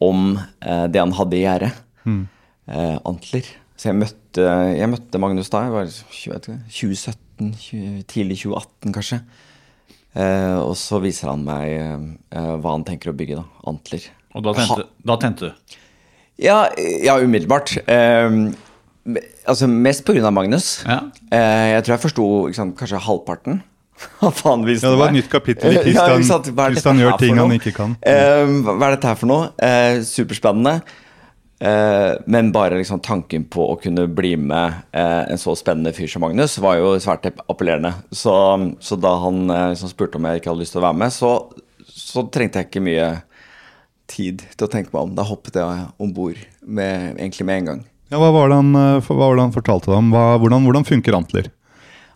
om 0.03 0.35
eh, 0.37 0.85
det 0.91 1.01
han 1.01 1.15
hadde 1.15 1.37
i 1.37 1.43
gjerdet. 1.45 1.71
Eh, 2.05 2.97
Antler. 3.05 3.47
Så 3.75 3.89
jeg 3.89 3.99
møtte, 3.99 4.45
jeg 4.75 4.87
møtte 4.91 5.19
Magnus 5.21 5.51
da, 5.51 5.65
jeg 5.67 5.73
var 5.75 5.89
20, 5.91 6.61
2017, 6.71 7.49
20, 7.59 8.03
tidlig 8.11 8.39
2018 8.43 8.95
kanskje. 8.95 9.19
Eh, 10.15 10.57
og 10.61 10.75
så 10.79 11.01
viser 11.03 11.33
han 11.33 11.43
meg 11.43 11.73
eh, 11.75 12.53
hva 12.61 12.75
han 12.77 12.85
tenker 12.87 13.11
å 13.11 13.17
bygge, 13.17 13.41
da. 13.41 13.65
Antler. 13.71 14.05
Og 14.35 14.45
da 14.45 14.53
tente, 14.55 14.87
da 15.03 15.17
tente 15.19 15.49
du. 15.49 15.75
Ja, 16.41 16.65
ja 16.77 17.17
umiddelbart. 17.19 17.75
Eh, 17.87 18.39
altså 19.45 19.67
Mest 19.71 20.05
pga. 20.07 20.31
Magnus. 20.31 20.79
Ja. 20.87 21.01
Eh, 21.31 21.75
jeg 21.75 21.85
tror 21.85 21.95
jeg 21.95 22.03
forsto 22.07 22.27
kanskje 22.79 23.03
halvparten. 23.07 23.61
visste 24.65 24.87
Ja, 24.87 24.91
det 24.91 24.99
var 24.99 25.09
et 25.09 25.17
nytt 25.17 25.31
kapittel 25.31 25.77
i 25.79 25.93
Christian, 25.95 26.99
gjør 26.99 27.17
ting 27.21 27.39
han 27.39 27.55
ikke 27.55 27.73
kan. 27.75 27.95
Uh, 28.03 28.61
hva 28.67 28.89
er 28.89 28.95
dette 28.97 29.09
her 29.09 29.19
for 29.19 29.31
noe? 29.31 29.49
Uh, 29.59 30.03
superspennende. 30.05 30.79
Uh, 31.63 32.19
men 32.27 32.51
bare 32.53 32.77
liksom 32.81 32.99
tanken 33.03 33.45
på 33.51 33.63
å 33.71 33.77
kunne 33.79 34.09
bli 34.11 34.33
med 34.37 34.81
en 34.91 35.39
så 35.39 35.55
spennende 35.57 35.93
fyr 35.95 36.09
som 36.11 36.25
Magnus, 36.25 36.57
var 36.61 36.79
jo 36.81 36.95
svært 37.01 37.29
appellerende. 37.47 37.93
Så, 38.11 38.35
så 38.83 38.99
da 38.99 39.15
han 39.23 39.47
liksom 39.47 39.91
spurte 39.91 40.19
om 40.19 40.27
jeg 40.27 40.41
ikke 40.41 40.51
hadde 40.51 40.65
lyst 40.65 40.75
til 40.75 40.83
å 40.83 40.87
være 40.89 41.01
med, 41.05 41.15
så, 41.15 41.31
så 41.87 42.27
trengte 42.27 42.61
jeg 42.61 42.69
ikke 42.69 42.85
mye 42.85 43.09
tid 44.11 44.43
til 44.53 44.67
å 44.67 44.71
tenke 44.71 44.91
meg 44.91 45.07
om. 45.07 45.17
Da 45.17 45.25
hoppet 45.25 45.57
jeg 45.57 45.89
om 45.97 46.13
bord 46.13 46.37
egentlig 46.37 47.47
med 47.47 47.61
en 47.61 47.69
gang. 47.71 47.85
Ja, 48.11 48.19
hva, 48.21 48.29
var 48.35 48.51
det 48.51 48.59
han, 48.59 48.75
hva 48.75 49.15
var 49.17 49.39
det 49.39 49.47
han 49.47 49.55
fortalte 49.55 49.89
deg 49.89 49.97
om? 49.97 50.11
Hva, 50.13 50.25
hvordan, 50.43 50.67
hvordan 50.67 50.85
funker 50.85 51.17
Antler? 51.17 51.47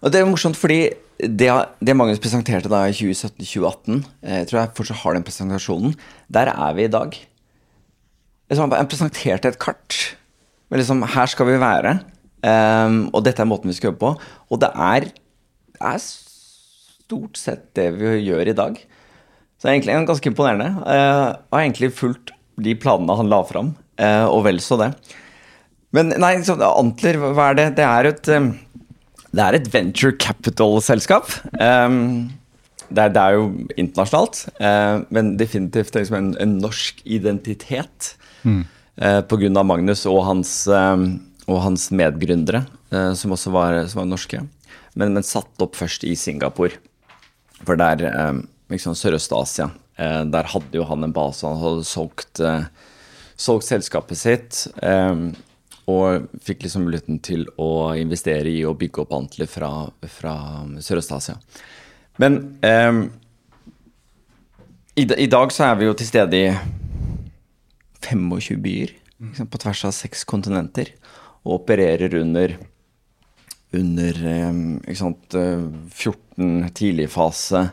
Og 0.04 0.12
det 0.14 0.20
er 0.20 0.28
morsomt 0.30 0.60
fordi 0.60 0.84
det, 1.20 1.50
det 1.84 1.96
Magnus 1.98 2.22
presenterte 2.24 2.72
da 2.72 2.86
i 2.88 2.96
2017-2018, 2.96 4.04
eh, 4.24 4.38
jeg 4.40 4.48
tror 4.50 4.60
jeg 4.62 4.72
fortsatt 4.78 5.02
har 5.02 5.18
den 5.18 5.26
presentasjonen, 5.28 5.98
der 6.32 6.52
er 6.54 6.78
vi 6.78 6.86
i 6.88 6.92
dag. 6.92 7.18
Liksom, 8.50 8.72
Han 8.72 8.90
presenterte 8.90 9.52
et 9.52 9.60
kart. 9.60 9.98
Men 10.70 10.80
liksom, 10.80 11.04
her 11.04 11.30
skal 11.30 11.50
vi 11.50 11.60
være. 11.60 12.00
Um, 12.40 13.10
og 13.12 13.26
dette 13.26 13.44
er 13.44 13.50
måten 13.50 13.68
vi 13.68 13.76
skal 13.76 13.92
jobbe 13.92 14.00
på. 14.00 14.14
Og 14.50 14.62
det 14.62 14.70
er, 14.72 15.10
er 15.82 16.00
stort 16.00 17.40
sett 17.42 17.68
det 17.76 17.90
vi 17.98 18.16
gjør 18.24 18.54
i 18.54 18.56
dag. 18.56 18.80
Så 19.60 19.68
det 19.68 19.72
er 19.72 19.76
egentlig 19.76 19.98
ganske 20.08 20.32
imponerende. 20.32 20.70
Uh, 20.88 21.36
har 21.52 21.66
egentlig 21.66 21.92
fulgt 21.98 22.32
de 22.60 22.78
planene 22.80 23.18
han 23.20 23.32
la 23.32 23.42
fram, 23.48 23.74
uh, 24.00 24.28
og 24.32 24.46
vel 24.48 24.64
så 24.64 24.80
det. 24.80 24.94
Men 25.96 26.14
nei, 26.22 26.38
så, 26.46 26.56
Antler, 26.56 27.20
hva 27.34 27.50
er 27.50 27.60
det? 27.60 27.68
Det 27.80 27.86
er 27.86 28.12
et 28.14 28.32
um, 28.38 28.54
det 29.36 29.46
er 29.46 29.58
et 29.58 29.70
venture 29.74 30.16
capital-selskap. 30.18 31.30
Um, 31.60 32.30
det, 32.90 33.12
det 33.14 33.22
er 33.22 33.38
jo 33.38 33.50
internasjonalt, 33.78 34.42
uh, 34.58 35.06
men 35.14 35.36
definitivt 35.38 35.98
liksom 35.98 36.18
en, 36.18 36.30
en 36.42 36.56
norsk 36.64 37.04
identitet. 37.06 38.14
Mm. 38.42 38.64
Uh, 39.00 39.20
Pga. 39.30 39.52
Magnus 39.62 40.06
og 40.10 40.24
hans, 40.26 40.54
um, 40.68 41.12
og 41.46 41.62
hans 41.68 41.90
medgründere, 41.94 42.64
uh, 42.94 43.12
som 43.18 43.36
også 43.38 43.54
var, 43.54 43.78
som 43.92 44.02
var 44.02 44.10
norske. 44.10 44.42
Men, 44.98 45.14
men 45.14 45.26
satt 45.26 45.62
opp 45.62 45.78
først 45.78 46.08
i 46.10 46.16
Singapore. 46.18 46.80
For 47.62 47.78
der, 47.78 48.08
um, 48.10 48.48
liksom 48.74 48.98
Sørøst-Asia, 48.98 49.70
uh, 50.02 50.24
der 50.34 50.50
hadde 50.56 50.82
jo 50.82 50.88
han 50.90 51.06
en 51.06 51.14
base. 51.14 51.46
Han 51.46 51.62
hadde 51.62 51.86
solgt, 51.86 52.42
uh, 52.42 52.66
solgt 53.38 53.70
selskapet 53.70 54.18
sitt. 54.18 54.64
Um, 54.82 55.30
og 55.90 56.28
fikk 56.46 56.66
liksom 56.66 56.86
muligheten 56.86 57.20
til 57.26 57.46
å 57.62 57.96
investere 57.98 58.52
i 58.52 58.62
og 58.68 58.78
bygge 58.82 59.04
opp 59.04 59.16
Antler 59.16 59.50
fra, 59.50 59.72
fra 60.12 60.36
Sørøst-Asia. 60.84 61.38
Men 62.20 62.40
um, 62.62 63.04
i, 65.00 65.06
i, 65.06 65.30
dag 65.32 65.54
så 65.56 65.70
er 65.70 65.80
vi 65.80 65.88
jo 65.88 65.96
til 65.98 66.10
stede 66.10 66.40
i 66.40 66.50
25 68.04 68.60
byer 68.64 68.92
liksom, 68.92 69.48
på 69.52 69.62
tvers 69.64 69.86
av 69.88 69.96
seks 69.96 70.26
kontinenter. 70.30 70.92
Og 71.46 71.62
opererer 71.62 72.18
under, 72.20 72.58
under 73.76 74.20
um, 74.50 74.66
ikke 74.84 75.00
sant, 75.00 75.40
14 75.40 76.74
tidligfase 76.76 77.70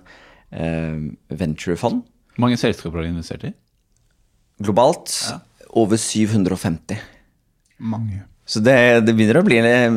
um, 0.55 1.11
venturefond. 1.29 2.05
Hvor 2.37 2.47
mange 2.47 2.61
selskaper 2.61 3.01
har 3.01 3.09
du 3.09 3.15
investert 3.17 3.49
i? 3.49 3.53
Globalt 4.63 5.13
over 5.77 5.99
750. 6.01 7.16
Mange. 7.79 8.23
Så 8.47 8.61
det, 8.63 8.77
det 9.03 9.13
begynner 9.19 9.41
å 9.41 9.47
bli 9.47 9.59
en, 9.59 9.97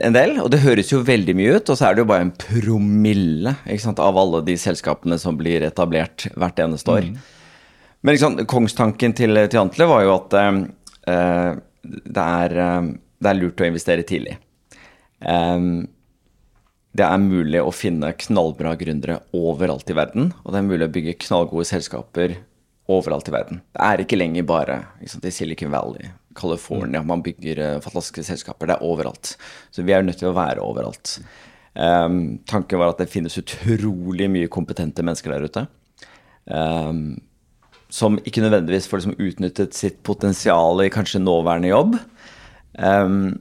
en 0.00 0.14
del, 0.16 0.38
og 0.40 0.48
det 0.52 0.62
høres 0.62 0.88
jo 0.88 1.02
veldig 1.04 1.34
mye 1.36 1.58
ut. 1.58 1.68
Og 1.68 1.76
så 1.76 1.90
er 1.90 1.96
det 1.96 2.04
jo 2.04 2.08
bare 2.08 2.24
en 2.24 2.32
promille 2.32 3.52
sant, 3.82 4.00
av 4.00 4.16
alle 4.16 4.40
de 4.46 4.56
selskapene 4.60 5.18
som 5.20 5.36
blir 5.36 5.66
etablert 5.68 6.30
hvert 6.32 6.62
eneste 6.64 6.94
år. 6.94 7.10
Men 8.00 8.16
ikke 8.16 8.24
sant, 8.24 8.44
kongstanken 8.48 9.14
til, 9.16 9.36
til 9.52 9.60
Antle 9.60 9.88
var 9.90 10.06
jo 10.06 10.14
at 10.14 10.36
eh, 10.40 10.60
det, 11.84 12.24
er, 12.24 12.56
eh, 12.64 12.92
det 13.20 13.32
er 13.32 13.40
lurt 13.42 13.60
å 13.60 13.68
investere 13.68 14.06
tidlig. 14.08 14.38
Eh, 15.20 15.66
det 16.96 17.06
er 17.06 17.20
mulig 17.22 17.60
å 17.62 17.74
finne 17.74 18.14
knallbra 18.18 18.72
gründere 18.80 19.20
overalt 19.36 19.92
i 19.92 19.98
verden, 20.00 20.32
og 20.42 20.54
det 20.54 20.62
er 20.62 20.70
mulig 20.72 20.88
å 20.88 20.94
bygge 20.96 21.18
knallgode 21.26 21.68
selskaper 21.68 22.40
overalt 22.90 23.28
i 23.30 23.36
verden. 23.36 23.60
Det 23.76 23.84
er 23.84 24.02
ikke 24.02 24.18
lenger 24.18 24.48
bare 24.48 24.80
sant, 25.04 25.28
i 25.28 25.34
Silicon 25.34 25.70
Valley, 25.70 26.10
California, 26.40 27.02
man 27.06 27.22
bygger 27.24 27.62
uh, 27.62 27.80
fantastiske 27.84 28.24
selskaper. 28.32 28.70
Det 28.70 28.78
er 28.78 28.86
overalt. 28.88 29.34
Så 29.70 29.84
vi 29.84 29.94
er 29.94 30.02
jo 30.02 30.08
nødt 30.08 30.20
til 30.22 30.30
å 30.32 30.36
være 30.36 30.64
overalt. 30.64 31.18
Um, 31.74 32.40
tanken 32.50 32.80
var 32.80 32.94
at 32.94 33.02
det 33.02 33.12
finnes 33.12 33.38
utrolig 33.38 34.26
mye 34.32 34.50
kompetente 34.50 35.04
mennesker 35.06 35.36
der 35.36 35.46
ute. 35.46 35.66
Um, 36.50 37.20
som 37.90 38.18
ikke 38.26 38.42
nødvendigvis 38.44 38.88
får 38.90 39.02
liksom, 39.02 39.18
utnyttet 39.18 39.76
sitt 39.76 40.02
potensial 40.06 40.82
i 40.82 40.90
kanskje 40.92 41.22
nåværende 41.22 41.70
jobb. 41.70 41.96
Um, 42.78 43.38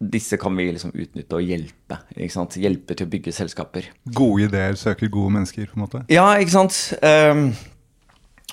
disse 0.00 0.38
kan 0.40 0.56
vi 0.56 0.70
liksom 0.72 0.94
utnytte 0.96 1.36
og 1.36 1.44
hjelpe. 1.44 1.98
Hjelpe 2.16 2.96
til 2.96 3.06
å 3.06 3.10
bygge 3.12 3.34
selskaper. 3.36 3.90
Gode 4.16 4.48
ideer 4.48 4.78
søker 4.80 5.12
gode 5.12 5.34
mennesker, 5.36 5.68
på 5.68 5.76
en 5.76 5.84
måte? 5.84 6.00
Ja, 6.12 6.24
ikke 6.40 6.56
sant. 6.56 6.78
Um, 7.04 7.50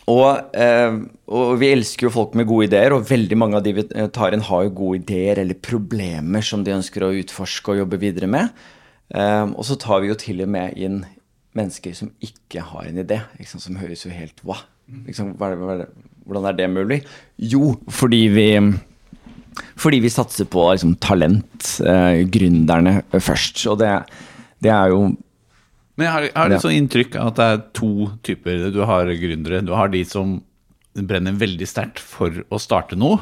og, 0.08 0.56
eh, 0.56 0.96
og, 1.28 1.58
vi 1.60 1.74
elsker 1.74 2.08
jo 2.08 2.14
folk 2.14 2.36
med 2.40 2.48
gode 2.48 2.70
ideer, 2.70 2.96
og 2.96 3.08
veldig 3.10 3.38
mange 3.40 3.60
av 3.60 3.66
de 3.66 3.76
vi 3.76 3.86
tar 4.16 4.36
inn, 4.36 4.46
har 4.48 4.64
jo 4.68 4.76
gode 4.80 5.02
ideer 5.02 5.42
eller 5.44 5.60
problemer 5.60 6.46
som 6.46 6.64
de 6.64 6.76
ønsker 6.76 7.04
å 7.04 7.14
utforske 7.20 7.74
og 7.74 7.82
jobbe 7.84 8.00
videre 8.02 8.30
med. 8.32 8.56
Eh, 9.12 9.46
og 9.52 9.64
så 9.68 9.76
tar 9.80 10.04
vi 10.04 10.12
jo 10.12 10.20
til 10.20 10.44
og 10.46 10.52
med 10.56 10.80
inn 10.80 11.02
mennesker 11.58 11.96
som 11.98 12.12
ikke 12.24 12.64
har 12.72 12.88
en 12.88 13.02
idé, 13.04 13.22
liksom, 13.40 13.64
som 13.64 13.80
høres 13.82 14.06
jo 14.06 14.14
helt 14.14 14.44
wow. 14.48 14.64
Liksom, 14.88 15.34
hva 15.36 15.52
hva 15.60 15.82
hvordan 16.28 16.48
er 16.50 16.56
det 16.58 16.68
mulig? 16.72 17.02
Jo, 17.40 17.74
fordi 17.92 18.28
vi 18.32 18.48
fordi 19.80 20.00
vi 20.04 20.12
satser 20.12 20.48
på 20.52 20.66
liksom, 20.70 20.98
talent, 21.02 21.80
eh, 21.82 22.24
gründerne 22.30 23.02
først. 23.12 23.64
Og 23.72 23.80
det, 23.82 23.92
det 24.64 24.72
er 24.74 24.92
jo 24.94 25.08
Men 25.98 26.06
jeg 26.06 26.14
har, 26.14 26.26
jeg 26.28 26.38
har 26.38 26.52
litt 26.54 26.66
sånn 26.66 26.78
inntrykk 26.78 27.16
av 27.18 27.32
at 27.32 27.40
det 27.40 27.48
er 27.52 27.64
to 27.78 27.92
typer. 28.26 28.68
Du 28.74 28.84
har 28.86 29.10
gründere. 29.18 29.64
Du 29.66 29.74
har 29.74 29.90
de 29.94 30.04
som 30.06 30.38
brenner 30.98 31.38
veldig 31.38 31.68
sterkt 31.70 32.02
for 32.02 32.44
å 32.54 32.60
starte 32.62 32.98
noe, 32.98 33.20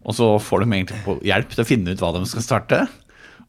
og 0.00 0.16
så 0.16 0.34
får 0.40 0.62
de 0.62 0.76
egentlig 0.76 1.00
på 1.04 1.18
hjelp 1.26 1.50
til 1.52 1.64
å 1.64 1.68
finne 1.68 1.92
ut 1.92 2.00
hva 2.00 2.12
de 2.16 2.22
skal 2.28 2.44
starte. 2.44 2.84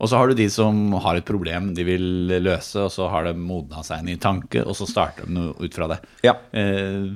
Og 0.01 0.09
så 0.09 0.17
har 0.17 0.31
du 0.31 0.39
de 0.39 0.47
som 0.49 0.95
har 1.03 1.19
et 1.19 1.27
problem 1.27 1.69
de 1.77 1.85
vil 1.85 2.33
løse, 2.41 2.79
og 2.81 2.89
så 2.91 3.07
har 3.11 3.27
de 3.27 3.35
modna 3.37 3.83
seg 3.85 4.01
en 4.01 4.09
ny 4.09 4.17
tanke, 4.19 4.63
og 4.65 4.75
så 4.75 4.87
starter 4.89 5.27
de 5.27 5.35
noe 5.35 5.53
ut 5.61 5.77
fra 5.77 5.91
det. 5.91 5.99
Ja. 6.25 6.33
Eh, 6.57 7.11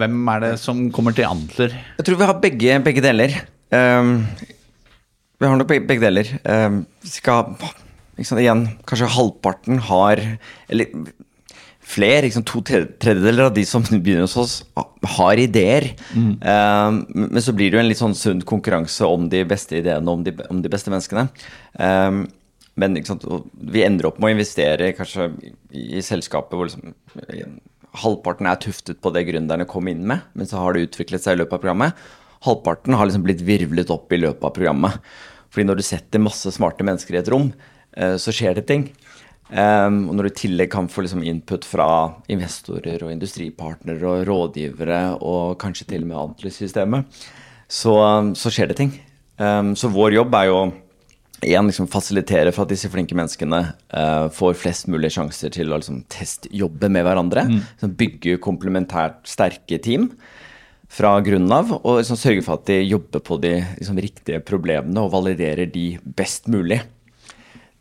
hvem 0.00 0.30
er 0.32 0.46
det 0.46 0.52
som 0.62 0.86
kommer 0.94 1.14
til 1.16 1.28
Antler? 1.28 1.74
Jeg 1.98 2.08
tror 2.08 2.18
vi 2.22 2.28
har 2.30 2.40
begge, 2.40 2.78
begge 2.86 3.04
deler. 3.04 3.36
Um, 3.72 4.14
vi 5.36 5.48
har 5.48 5.58
nok 5.60 5.68
begge, 5.68 5.84
begge 5.90 6.06
deler. 6.06 6.32
Um, 6.48 6.82
skal, 7.04 7.52
igjen, 8.18 8.66
kanskje 8.86 9.08
halvparten 9.14 9.78
har 9.88 10.20
Eller 10.68 10.90
flere, 11.92 12.22
liksom, 12.26 12.44
to 12.46 12.62
tredjedeler 12.62 13.48
av 13.48 13.54
de 13.56 13.64
som 13.66 13.82
begynner 13.82 14.24
hos 14.24 14.36
oss, 14.38 14.52
har 15.16 15.40
ideer. 15.40 15.90
Mm. 16.14 16.36
Um, 16.38 17.00
men 17.26 17.42
så 17.42 17.52
blir 17.56 17.72
det 17.72 17.76
jo 17.76 17.82
en 17.82 17.90
litt 17.90 18.00
sånn 18.00 18.16
sunn 18.16 18.44
konkurranse 18.46 19.04
om 19.08 19.26
de 19.32 19.42
beste 19.48 19.76
ideene 19.80 20.14
om 20.14 20.22
de, 20.24 20.32
om 20.48 20.62
de 20.62 20.70
beste 20.72 20.92
menneskene. 20.92 21.26
Um, 21.74 22.24
men 22.80 22.96
vi 22.96 23.84
ender 23.84 24.08
opp 24.08 24.22
med 24.22 24.30
å 24.30 24.36
investere 24.36 24.94
kanskje 24.96 25.28
i, 25.42 25.52
i 25.98 26.04
selskapet 26.06 26.56
hvor 26.56 26.70
liksom, 26.70 26.94
halvparten 28.00 28.48
er 28.48 28.62
tuftet 28.62 29.02
på 29.04 29.12
det 29.12 29.26
gründerne 29.28 29.68
kom 29.68 29.90
inn 29.90 30.06
med, 30.08 30.24
men 30.32 30.48
så 30.48 30.62
har 30.62 30.72
det 30.72 30.86
utviklet 30.86 31.24
seg 31.24 31.36
i 31.36 31.42
løpet 31.42 31.58
av 31.58 31.64
programmet. 31.66 32.06
Halvparten 32.46 32.96
har 32.96 33.10
liksom 33.10 33.26
blitt 33.26 33.44
virvlet 33.46 33.92
opp 33.92 34.14
i 34.14 34.22
løpet 34.22 34.48
av 34.48 34.54
programmet. 34.56 34.96
Fordi 35.52 35.66
når 35.68 35.82
du 35.82 35.84
setter 35.84 36.22
masse 36.22 36.48
smarte 36.54 36.86
mennesker 36.86 37.18
i 37.18 37.20
et 37.20 37.28
rom, 37.30 37.50
så 37.92 38.32
skjer 38.32 38.56
det 38.56 38.62
ting. 38.70 38.86
Um, 39.52 40.06
og 40.08 40.16
når 40.16 40.24
du 40.24 40.30
i 40.30 40.38
tillegg 40.46 40.70
kan 40.72 40.86
få 40.88 41.02
liksom 41.04 41.24
input 41.28 41.66
fra 41.68 41.86
investorer 42.32 43.02
og 43.04 43.12
industripartnere 43.12 44.08
og 44.08 44.22
rådgivere 44.24 45.00
og 45.20 45.58
kanskje 45.60 45.90
til 45.90 46.06
og 46.06 46.08
med 46.08 46.20
Antlys-systemet, 46.22 47.18
så, 47.68 47.92
så, 48.38 48.52
skjer 48.52 48.70
det 48.70 48.78
ting. 48.80 48.94
Um, 49.36 49.74
så 49.76 49.90
vår 49.92 50.16
jobb 50.16 50.38
er 50.38 50.48
jo 50.48 50.62
igjen 51.42 51.68
liksom 51.68 51.90
fasilitere 51.90 52.52
for 52.54 52.64
at 52.64 52.72
disse 52.72 52.88
flinke 52.92 53.16
menneskene 53.18 53.60
uh, 53.92 54.30
får 54.32 54.56
flest 54.62 54.88
mulig 54.92 55.10
sjanser 55.12 55.52
til 55.52 55.72
å 55.72 55.80
liksom, 55.82 56.00
testjobbe 56.12 56.88
med 56.92 57.04
hverandre. 57.04 57.44
Mm. 57.50 57.92
Bygge 57.98 58.38
komplementært 58.40 59.20
sterke 59.28 59.80
team 59.84 60.08
fra 60.92 61.12
grunnen 61.24 61.52
av, 61.52 61.76
og 61.82 62.00
liksom, 62.00 62.20
sørge 62.20 62.44
for 62.46 62.56
at 62.56 62.72
de 62.72 62.80
jobber 62.86 63.20
på 63.24 63.40
de 63.42 63.58
liksom, 63.60 64.00
riktige 64.00 64.40
problemene 64.48 65.04
og 65.04 65.12
validerer 65.12 65.68
de 65.68 65.90
best 66.16 66.48
mulig. 66.52 66.80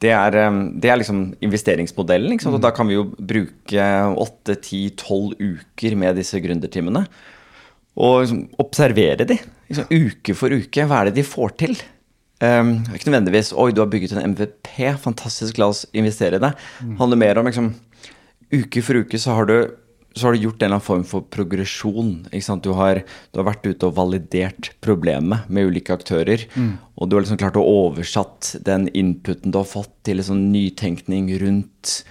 Det 0.01 0.09
er, 0.09 0.37
det 0.81 0.89
er, 0.89 0.97
liksom 0.97 1.19
investeringsmodellen. 1.45 2.39
Mm. 2.41 2.57
Da 2.63 2.71
kan 2.73 2.89
vi 2.89 2.97
jo 2.97 3.05
bruke 3.13 3.87
8-10-12 4.17 5.35
uker 5.37 5.97
med 5.99 6.17
disse 6.17 6.41
gründertimene. 6.41 7.05
Og 8.01 8.23
liksom, 8.23 8.45
observere 8.61 9.27
de, 9.29 9.37
liksom, 9.69 9.91
uke 9.91 10.35
for 10.37 10.53
uke. 10.53 10.87
Hva 10.89 11.01
er 11.01 11.11
det 11.11 11.19
de 11.19 11.27
får 11.27 11.53
til? 11.61 11.75
Um, 12.41 12.79
ikke 12.89 13.11
nødvendigvis 13.11 13.51
'oi, 13.53 13.69
du 13.69 13.83
har 13.83 13.89
bygget 13.91 14.15
en 14.17 14.31
MVP, 14.33 14.71
fantastisk, 14.97 15.59
la 15.61 15.67
oss 15.69 15.85
investere 15.93 16.39
i 16.39 16.41
det'. 16.41 16.55
Det 16.81 16.97
handler 16.97 17.17
mer 17.21 17.37
om 17.37 17.45
liksom, 17.45 17.75
uke 18.51 18.81
for 18.81 18.97
uke 18.97 19.19
så 19.19 19.35
har 19.37 19.45
du 19.45 19.57
så 20.15 20.27
har 20.27 20.35
du 20.35 20.43
gjort 20.43 20.59
en 20.59 20.65
eller 20.67 20.77
annen 20.77 20.85
form 20.85 21.03
for 21.07 21.27
progresjon. 21.31 22.11
Du 22.63 22.71
har, 22.75 23.01
du, 23.31 23.37
har, 23.39 23.47
vært 23.47 23.67
ute 23.67 23.87
og 23.87 23.95
validert 23.95 24.71
problemet 24.83 25.47
med 25.47 25.69
ulike 25.71 25.95
aktører. 25.95 26.43
Mm. 26.55 26.73
Og 26.99 27.07
du 27.07 27.15
har 27.15 27.23
liksom 27.23 27.39
klart 27.39 27.59
å 27.59 27.63
oversatt 27.63 28.57
den 28.67 28.89
inputen 28.91 29.53
du 29.53 29.61
har 29.61 29.69
fått, 29.69 29.93
til 30.07 30.23
sånn 30.25 30.49
nytenkning 30.51 31.31
rundt, 31.41 32.01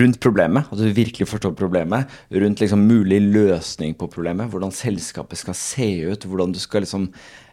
rundt 0.00 0.20
problemet. 0.24 0.72
At 0.72 0.80
du 0.80 0.96
virkelig 0.96 1.28
forstår 1.28 1.52
problemet. 1.60 2.08
Rundt 2.32 2.64
liksom 2.64 2.88
mulig 2.88 3.20
løsning 3.26 3.92
på 3.98 4.08
problemet. 4.12 4.48
Hvordan 4.52 4.72
selskapet 4.72 5.42
skal 5.42 5.58
se 5.58 5.92
ut. 6.08 6.24
Hvordan 6.24 6.56
du 6.56 6.60
skal 6.62 6.86
liksom 6.86 7.10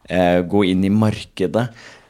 eh, 0.07 0.39
gå 0.47 0.63
inn 0.71 0.87
i 0.87 0.93
markedet. 0.95 1.67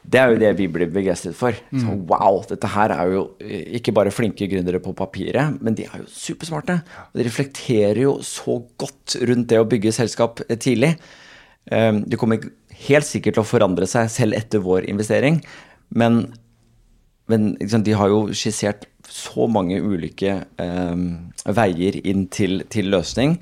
Det 0.09 0.19
er 0.19 0.31
jo 0.31 0.39
det 0.41 0.51
vi 0.57 0.67
blir 0.71 0.89
begeistret 0.93 1.37
for. 1.37 1.55
Mm. 1.69 1.81
Så, 1.83 1.95
wow, 2.09 2.39
dette 2.49 2.69
her 2.73 2.93
er 2.95 3.13
jo 3.13 3.23
eh, 3.43 3.65
ikke 3.77 3.93
bare 3.93 4.13
flinke 4.13 4.47
gründere 4.49 4.81
på 4.81 4.95
papiret, 4.97 5.59
men 5.61 5.77
de 5.77 5.85
er 5.85 6.01
jo 6.01 6.09
supersmarte. 6.09 6.79
Og 7.11 7.19
de 7.19 7.27
reflekterer 7.27 8.01
jo 8.07 8.17
så 8.25 8.57
godt 8.81 9.19
rundt 9.29 9.49
det 9.51 9.61
å 9.61 9.67
bygge 9.69 9.93
selskap 9.95 10.41
eh, 10.47 10.57
tidlig. 10.57 10.95
Um, 11.69 12.01
de 12.09 12.17
kommer 12.17 12.41
helt 12.87 13.05
sikkert 13.05 13.37
til 13.37 13.43
å 13.43 13.49
forandre 13.49 13.85
seg 13.89 14.09
selv 14.09 14.37
etter 14.37 14.63
vår 14.63 14.87
investering, 14.89 15.37
men, 15.93 16.23
men 17.29 17.51
liksom, 17.59 17.83
de 17.85 17.93
har 17.99 18.09
jo 18.09 18.23
skissert 18.33 18.87
så 19.09 19.45
mange 19.49 19.77
ulike 19.81 20.39
um, 20.61 21.03
veier 21.45 21.99
inn 22.01 22.25
til, 22.33 22.63
til 22.73 22.89
løsning. 22.93 23.37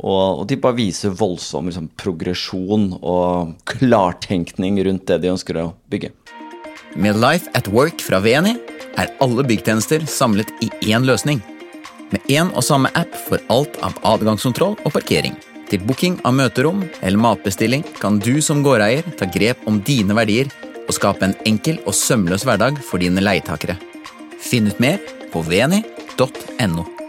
Og, 0.00 0.40
og, 0.40 0.46
de 0.48 0.56
bare 0.60 0.78
viser 0.78 1.12
voldsom 1.12 1.68
liksom, 1.68 1.90
progresjon 2.00 2.90
og 3.00 3.54
klartenkning 3.68 4.80
rundt 4.86 5.06
det 5.10 5.20
de 5.24 5.32
ønsker 5.34 5.60
å 5.60 5.70
bygge. 5.92 6.14
Med 6.96 7.20
Life 7.20 7.52
at 7.54 7.68
Work 7.70 8.02
fra 8.02 8.18
VNI 8.24 8.56
er 8.98 9.12
alle 9.22 9.44
byggtjenester 9.46 10.06
samlet 10.10 10.50
i 10.64 10.70
én 10.90 11.06
løsning. 11.06 11.42
Med 12.10 12.32
én 12.32 12.50
og 12.56 12.64
samme 12.66 12.90
app 12.98 13.14
for 13.28 13.42
alt 13.52 13.76
av 13.86 13.94
adgangskontroll 14.16 14.74
og 14.80 14.94
parkering. 14.96 15.36
Til 15.70 15.84
booking 15.86 16.16
av 16.26 16.34
møterom 16.34 16.82
eller 16.98 17.20
matbestilling 17.20 17.84
kan 18.00 18.18
du 18.18 18.40
som 18.42 18.64
gårdeier 18.66 19.06
ta 19.20 19.28
grep 19.30 19.62
om 19.70 19.78
dine 19.86 20.16
verdier 20.18 20.50
og 20.88 20.96
skape 20.96 21.28
en 21.28 21.36
enkel 21.46 21.78
og 21.84 21.94
sømløs 21.94 22.42
hverdag 22.48 22.80
for 22.82 22.98
dine 23.02 23.22
leietakere. 23.22 23.78
Finn 24.42 24.66
ut 24.66 24.82
mer 24.82 24.98
på 25.30 25.44
veni.no. 25.46 26.99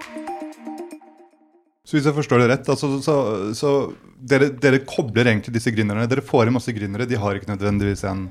Så 1.92 1.98
hvis 1.98 2.06
jeg 2.08 2.16
forstår 2.16 2.40
det 2.40 2.46
rett, 2.48 2.70
altså, 2.72 2.88
så, 3.04 3.14
så 3.52 3.70
dere, 4.16 4.48
dere, 4.64 4.78
kobler 4.88 5.28
egentlig 5.28 5.52
disse 5.58 5.74
gründerne. 5.76 6.06
Dere 6.08 6.24
får 6.24 6.48
inn 6.48 6.56
masse 6.56 6.72
gründere. 6.72 7.04
De 7.04 7.20
har 7.20 7.36
ikke 7.36 7.50
nødvendigvis 7.50 8.06
en, 8.08 8.22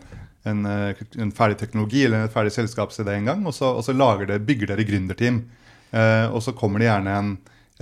en, 0.48 0.62
eh, 0.64 1.02
en 1.20 1.32
ferdig 1.36 1.58
teknologi 1.60 2.06
eller 2.06 2.24
en 2.24 2.32
ferdig 2.32 2.54
selskapsidé 2.56 3.18
engang. 3.18 3.44
Og, 3.44 3.52
så, 3.52 3.68
og 3.76 3.84
så 3.84 3.92
dere, 3.92 4.40
bygger 4.40 4.72
dere 4.72 4.88
gründerteam. 4.88 5.42
Eh, 5.92 6.24
og 6.32 6.40
så 6.40 6.56
kommer 6.56 6.80
det 6.80 6.88
gjerne 6.88 7.18
en, 7.18 7.30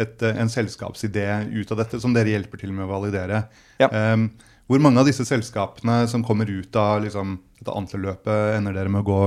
et, 0.03 0.27
en 0.33 0.51
selskapsidé 0.51 1.29
ut 1.55 1.71
av 1.71 1.85
dette 1.85 2.03
som 2.03 2.17
dere 2.17 2.35
hjelper 2.35 2.59
til 2.59 2.75
med 2.75 2.89
å 2.89 2.93
validere. 2.97 3.45
Ja. 3.79 3.93
Um, 3.95 4.33
hvor 4.67 4.83
mange 4.83 4.99
av 4.99 5.07
disse 5.07 5.31
selskapene 5.31 6.03
som 6.11 6.27
kommer 6.27 6.51
ut 6.51 6.75
av 6.75 7.05
liksom, 7.07 7.39
dette 7.63 7.79
antleløpet, 7.79 8.57
ender 8.59 8.75
dere 8.75 8.91
med 8.93 9.07
å 9.07 9.13
gå, 9.13 9.21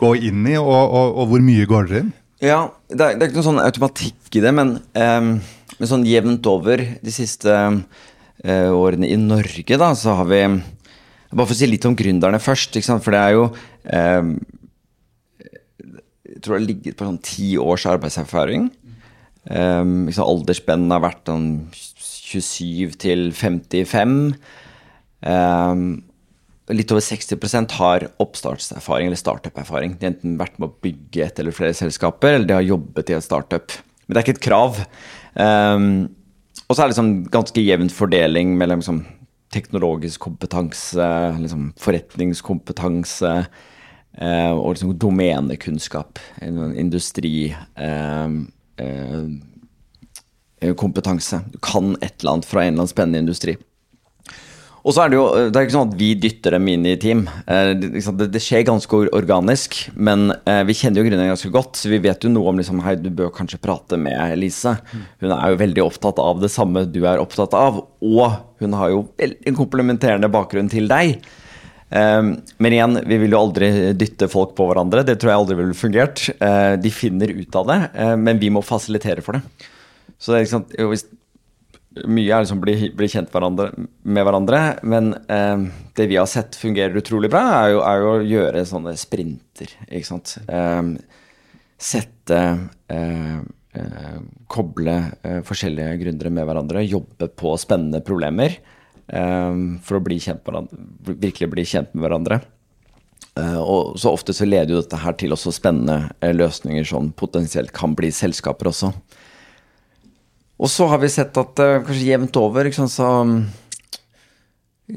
gå 0.00 0.16
inn 0.30 0.40
i, 0.48 0.56
og, 0.56 0.72
og, 0.72 1.12
og, 1.12 1.28
hvor 1.34 1.44
mye 1.44 1.68
går 1.68 1.90
dere 1.90 2.06
inn? 2.06 2.16
Ja, 2.44 2.66
det 2.88 3.00
er, 3.00 3.14
det 3.16 3.22
er, 3.22 3.28
ikke 3.30 3.40
noen 3.40 3.50
sånn 3.50 3.62
automatikk 3.64 4.36
i 4.36 4.42
det, 4.44 4.52
men 4.56 4.78
um 4.92 5.36
men 5.76 5.90
sånn 5.90 6.06
jevnt 6.08 6.46
over 6.48 6.80
de 6.80 7.12
siste 7.12 7.52
uh, 7.52 8.70
årene 8.72 9.08
i 9.10 9.18
Norge, 9.20 9.76
da, 9.76 9.92
så 9.98 10.20
har 10.22 10.30
vi 10.30 10.42
Bare 11.26 11.42
for 11.50 11.56
å 11.56 11.58
si 11.58 11.66
litt 11.66 11.84
om 11.88 11.96
gründerne 11.98 12.38
først, 12.40 12.76
for 13.02 13.12
det 13.12 13.18
er 13.18 13.32
jo 13.34 13.46
um, 13.50 14.28
Jeg 16.22 16.38
tror 16.38 16.54
det 16.54 16.60
har 16.60 16.64
ligget 16.64 16.96
på 16.96 17.08
sånn 17.08 17.18
ti 17.26 17.48
års 17.58 17.84
arbeidserfaring. 17.90 18.68
Um, 19.50 20.06
Aldersspennet 20.06 20.94
har 20.94 21.02
vært 21.02 21.26
sånn 21.28 21.48
27 21.74 22.94
til 23.02 23.26
55. 23.34 24.14
Um, 25.26 25.82
litt 26.74 26.90
over 26.90 27.02
60% 27.04 27.74
har 27.78 28.08
oppstartserfaring 28.22 29.06
eller 29.06 29.20
startup-erfaring. 29.20 29.96
De 29.98 30.06
har 30.06 30.14
enten 30.14 30.38
vært 30.40 30.56
med 30.58 30.70
å 30.70 30.78
bygge 30.82 31.26
et 31.26 31.38
eller 31.38 31.54
flere 31.54 31.76
selskaper, 31.76 32.34
eller 32.34 32.48
de 32.48 32.56
har 32.56 32.66
jobbet 32.66 33.12
i 33.12 33.16
et 33.16 33.26
startup. 33.26 33.74
Men 34.06 34.14
det 34.14 34.20
er 34.20 34.26
ikke 34.26 34.36
et 34.38 34.46
krav. 34.48 34.80
Um, 35.34 35.86
og 36.66 36.74
så 36.74 36.82
er 36.82 36.86
det 36.86 36.96
liksom 36.96 37.12
ganske 37.30 37.62
jevn 37.62 37.90
fordeling 37.92 38.56
mellom 38.58 38.82
liksom, 38.82 39.04
teknologisk 39.54 40.26
kompetanse, 40.26 41.06
liksom, 41.38 41.68
forretningskompetanse 41.78 43.32
uh, 43.46 44.52
og 44.56 44.74
liksom, 44.74 44.96
domenekunnskap. 44.98 46.18
Industri. 46.42 47.52
Uh, 47.78 48.42
uh, 48.82 50.74
kompetanse. 50.74 51.44
Du 51.52 51.60
kan 51.62 51.94
et 52.00 52.18
eller 52.18 52.38
annet 52.38 52.50
fra 52.50 52.64
en 52.64 52.72
eller 52.72 52.82
annen 52.82 52.90
spennende 52.90 53.22
industri. 53.22 53.54
Og 54.86 54.94
så 54.94 55.02
er 55.02 55.10
det 55.10 55.16
jo 55.18 55.24
det 55.50 55.58
er 55.58 55.66
ikke 55.66 55.74
sånn 55.74 55.88
at 55.90 55.98
vi 55.98 56.08
dytter 56.22 56.54
dem 56.54 56.68
inn 56.70 56.84
i 56.86 56.94
team. 57.02 57.24
Eh, 57.50 57.72
det, 57.74 58.42
skjer 58.42 58.62
ganske 58.68 59.00
organisk, 59.18 59.74
men 59.98 60.28
eh, 60.46 60.62
vi 60.68 60.76
kjenner 60.78 61.02
jo 61.02 61.08
grunnen 61.08 61.32
ganske 61.32 61.50
godt. 61.54 61.80
Så 61.80 61.90
vi 61.90 61.98
vet 62.04 62.22
jo 62.22 62.30
noe 62.30 62.52
om 62.52 62.60
liksom, 62.60 62.84
hei, 62.84 62.94
du 63.00 63.08
bør 63.10 63.32
kanskje 63.34 63.58
prate 63.62 63.98
med 63.98 64.14
Elise. 64.28 64.76
Hun 64.92 65.34
er 65.34 65.50
jo 65.50 65.58
veldig 65.64 65.82
opptatt 65.82 66.22
av 66.22 66.38
det 66.42 66.52
samme 66.54 66.84
du 66.86 67.00
er 67.02 67.22
opptatt 67.22 67.56
av. 67.58 67.82
Og 67.98 68.38
hun 68.62 68.78
har 68.78 68.94
jo 68.94 69.02
en 69.18 69.58
komplementerende 69.58 70.30
bakgrunn 70.30 70.70
til 70.70 70.86
deg. 70.92 71.18
Um, 71.86 72.32
men 72.62 72.74
igjen, 72.74 72.98
vi 73.06 73.18
vil 73.22 73.34
jo 73.34 73.42
aldri 73.42 73.68
dytte 73.98 74.30
folk 74.30 74.54
på 74.58 74.70
hverandre. 74.70 75.02
Det 75.06 75.18
tror 75.18 75.32
jeg 75.32 75.42
aldri 75.42 75.58
ville 75.64 75.78
fungert. 75.78 76.28
De 76.78 76.94
finner 76.94 77.34
ut 77.34 77.58
av 77.58 77.72
det, 77.72 77.80
men 78.22 78.38
vi 78.38 78.54
må 78.54 78.62
fasilitere 78.62 79.22
for 79.22 79.38
det. 79.38 79.70
Så 80.18 80.32
det 80.32 80.38
er 80.38 80.46
liksom, 80.46 80.66
hvis 80.92 81.08
mye 82.04 82.28
er 82.28 82.44
liksom 82.44 82.60
bli, 82.60 82.90
bli 82.96 83.08
kjent 83.10 83.32
hverandre, 83.32 83.70
med 84.04 84.26
hverandre, 84.26 84.62
men 84.86 85.12
eh, 85.32 85.66
det 85.96 86.08
vi 86.10 86.18
har 86.18 86.28
sett 86.30 86.58
fungerer 86.58 86.98
utrolig 87.00 87.30
bra, 87.32 87.42
er 87.62 87.74
jo, 87.74 87.82
er 87.86 88.02
jo 88.02 88.10
å 88.12 88.24
gjøre 88.26 88.64
sånne 88.68 88.96
sprinter, 89.00 89.72
ikke 89.88 90.08
sant. 90.08 90.36
Eh, 90.46 90.82
sette 91.76 92.40
eh, 92.88 93.36
eh 93.76 94.16
Koble 94.48 94.94
eh, 95.20 95.42
forskjellige 95.44 95.98
gründere 96.00 96.30
med 96.32 96.46
hverandre, 96.48 96.84
jobbe 96.86 97.28
på 97.36 97.50
spennende 97.60 98.00
problemer 98.00 98.54
eh, 98.56 99.58
for 99.84 99.98
å 99.98 100.04
bli 100.04 100.16
kjent 100.22 100.48
virkelig 101.10 101.50
bli 101.52 101.64
kjent 101.68 101.92
med 101.92 102.06
hverandre. 102.06 102.40
og 103.36 103.98
så 104.00 104.14
ofte 104.16 104.32
så 104.32 104.46
leder 104.48 104.72
jo 104.72 104.80
dette 104.80 104.96
her 104.96 105.12
til 105.20 105.34
også 105.36 105.52
spennende 105.52 106.08
løsninger 106.24 106.88
som 106.88 107.10
potensielt 107.12 107.74
kan 107.76 107.92
bli 107.92 108.08
selskaper 108.08 108.70
også. 108.70 108.94
Og 110.56 110.70
så 110.72 110.86
har 110.88 111.00
vi 111.02 111.12
sett 111.12 111.36
at 111.36 111.62
uh, 111.62 111.80
kanskje 111.84 112.10
jevnt 112.10 112.36
over 112.40 112.70
sant, 112.72 112.92
så 112.92 113.10
um, 113.22 113.38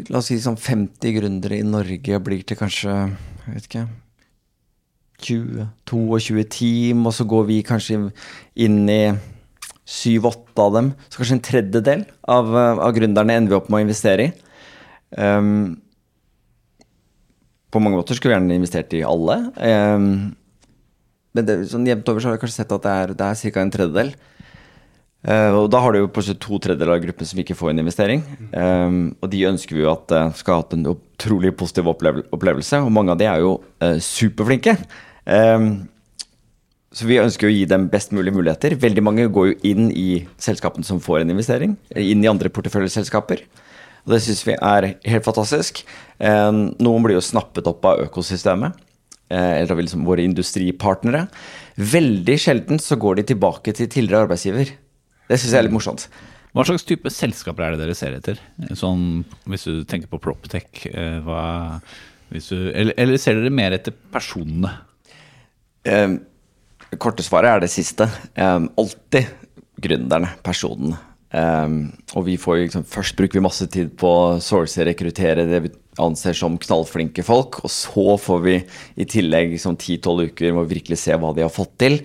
La 0.10 0.20
oss 0.20 0.28
si 0.30 0.38
sånn 0.38 0.60
50 0.60 1.16
gründere 1.16 1.58
i 1.58 1.66
Norge 1.66 2.20
blir 2.22 2.44
til 2.46 2.60
kanskje 2.60 2.92
jeg 2.94 3.56
vet 3.56 3.66
ikke 3.66 3.88
20-22 5.26 6.44
team, 6.54 7.02
og 7.10 7.16
så 7.18 7.26
går 7.28 7.48
vi 7.50 7.58
kanskje 7.66 7.98
inn 8.62 8.84
i 8.88 9.02
7-8 9.90 10.64
av 10.64 10.76
dem. 10.78 10.92
Så 11.10 11.20
kanskje 11.20 11.36
en 11.36 11.46
tredjedel 11.50 12.06
av, 12.30 12.54
uh, 12.54 12.80
av 12.86 12.94
gründerne 12.96 13.36
ender 13.36 13.56
vi 13.56 13.58
opp 13.58 13.70
med 13.72 13.82
å 13.82 13.88
investere 13.88 14.30
i. 14.30 14.34
Um, 15.18 15.80
på 17.70 17.82
mange 17.82 18.00
måter 18.00 18.18
skulle 18.18 18.34
vi 18.34 18.38
gjerne 18.38 18.60
investert 18.62 18.94
i 18.98 19.04
alle. 19.06 19.40
Um, 19.58 20.08
men 21.36 21.46
det, 21.46 21.60
sånn 21.70 21.88
jevnt 21.90 22.08
over 22.10 22.22
så 22.22 22.30
har 22.30 22.38
vi 22.38 22.44
kanskje 22.46 22.62
sett 22.62 22.78
at 22.78 22.86
det 22.86 22.94
er, 23.02 23.16
det 23.18 23.28
er 23.28 23.42
ca. 23.58 23.64
en 23.66 23.74
tredjedel. 23.74 24.14
Uh, 25.20 25.52
og 25.52 25.66
Da 25.74 25.82
har 25.84 25.92
du 25.92 26.00
jo 26.00 26.12
plutselig 26.16 26.40
to 26.40 26.58
tredjedeler 26.64 26.96
av 26.96 27.02
gruppen 27.04 27.28
som 27.28 27.40
ikke 27.42 27.58
får 27.58 27.74
en 27.74 27.82
investering. 27.84 28.22
Um, 28.54 29.00
og 29.20 29.28
de 29.34 29.44
ønsker 29.50 29.76
vi 29.76 29.84
jo 29.84 29.92
at 29.92 30.14
uh, 30.16 30.32
skal 30.38 30.56
ha 30.56 30.64
hatt 30.64 30.76
en 30.78 30.88
utrolig 30.94 31.52
positiv 31.60 31.90
opplevelse, 31.92 32.80
og 32.80 32.94
mange 32.96 33.12
av 33.12 33.20
de 33.20 33.28
er 33.28 33.44
jo 33.44 33.58
superflinke. 34.00 34.78
Så 36.90 37.06
vi 37.06 37.20
ønsker 37.22 37.50
å 37.50 37.52
gi 37.52 37.66
dem 37.70 37.90
best 37.92 38.14
mulig 38.16 38.32
muligheter. 38.34 38.78
Veldig 38.80 39.04
mange 39.04 39.28
går 39.30 39.50
jo 39.50 39.58
inn 39.68 39.92
i 39.92 40.24
selskapene 40.42 40.88
som 40.88 41.02
får 41.04 41.20
en 41.22 41.34
investering, 41.36 41.76
inn 41.92 42.24
i 42.24 42.32
andre 42.32 42.50
porteføljeselskaper. 42.50 43.44
Og 44.08 44.16
det 44.16 44.22
syns 44.24 44.46
vi 44.48 44.56
er 44.56 44.88
helt 45.12 45.28
fantastisk. 45.28 45.84
Noen 46.24 47.06
blir 47.06 47.20
jo 47.20 47.28
snappet 47.28 47.68
opp 47.70 47.86
av 47.92 48.02
økosystemet, 48.08 48.80
eller 49.30 49.76
av 49.76 49.84
liksom 49.84 50.08
våre 50.08 50.26
industripartnere. 50.26 51.28
Veldig 51.78 52.40
sjelden 52.42 52.82
så 52.82 52.98
går 52.98 53.20
de 53.20 53.32
tilbake 53.36 53.76
til 53.76 53.92
tidligere 53.92 54.26
arbeidsgiver. 54.26 54.74
Det 55.30 55.38
syns 55.38 55.54
jeg 55.54 55.62
er 55.62 55.68
litt 55.68 55.76
morsomt. 55.76 56.08
Hva 56.58 56.66
slags 56.66 56.86
type 56.88 57.12
selskaper 57.14 57.68
er 57.68 57.76
det 57.76 57.84
dere 57.84 57.96
ser 57.98 58.16
etter? 58.18 58.40
Sånn, 58.78 59.22
hvis 59.50 59.68
du 59.70 59.84
tenker 59.90 60.10
på 60.10 60.18
Proptech, 60.24 60.88
eh, 60.90 61.20
hva, 61.22 61.44
du, 62.32 62.40
eller, 62.40 62.96
eller, 62.98 63.20
ser 63.22 63.38
dere 63.38 63.54
mer 63.54 63.76
etter 63.78 63.94
personene? 64.14 64.72
Eh, 65.86 66.16
korte 66.98 67.26
svaret 67.26 67.54
er 67.54 67.62
det 67.62 67.70
siste. 67.74 68.10
Eh, 68.34 68.66
alltid 68.82 69.30
gründerne, 69.80 70.32
personene. 70.46 70.98
Eh, 71.30 71.68
og 72.18 72.26
vi 72.26 72.40
får 72.42 72.64
liksom, 72.64 72.88
Først 72.90 73.14
bruker 73.20 73.38
vi 73.38 73.46
masse 73.46 73.68
tid 73.70 73.94
på 74.02 74.10
å 74.10 74.40
source, 74.42 74.82
rekruttere 74.88 75.46
det 75.46 75.62
vi 75.68 75.74
anser 76.02 76.34
som 76.34 76.58
knallflinke 76.58 77.22
folk. 77.28 77.62
Og 77.62 77.74
så 77.74 78.18
får 78.18 78.42
vi 78.48 78.58
i 78.98 79.06
tillegg 79.06 79.54
liksom, 79.54 79.78
10-12 79.78 80.32
uker 80.32 80.58
med 80.58 80.66
å 80.66 80.72
virkelig 80.74 80.98
se 81.04 81.14
hva 81.14 81.36
de 81.38 81.46
har 81.46 81.54
fått 81.54 81.78
til. 81.86 82.02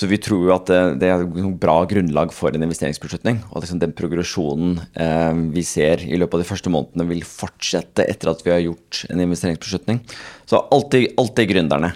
Så 0.00 0.08
vi 0.08 0.16
tror 0.16 0.46
jo 0.46 0.52
at 0.54 0.70
det, 0.70 0.78
det 1.02 1.08
er 1.12 1.26
et 1.26 1.56
bra 1.60 1.74
grunnlag 1.88 2.30
for 2.32 2.54
en 2.56 2.64
investeringsbeslutning. 2.64 3.42
Og 3.50 3.60
liksom 3.60 3.82
den 3.82 3.92
progresjonen 3.96 4.78
eh, 4.96 5.40
vi 5.52 5.64
ser 5.66 6.00
i 6.06 6.16
løpet 6.16 6.38
av 6.38 6.44
de 6.44 6.48
første 6.48 6.72
månedene, 6.72 7.04
vil 7.10 7.20
fortsette 7.28 8.06
etter 8.08 8.30
at 8.32 8.40
vi 8.46 8.54
har 8.54 8.62
gjort 8.64 9.02
en 9.12 9.20
investeringsbeslutning. 9.26 10.00
Så 10.48 10.62
alltid, 10.72 11.10
alltid 11.20 11.52
gründerne. 11.52 11.92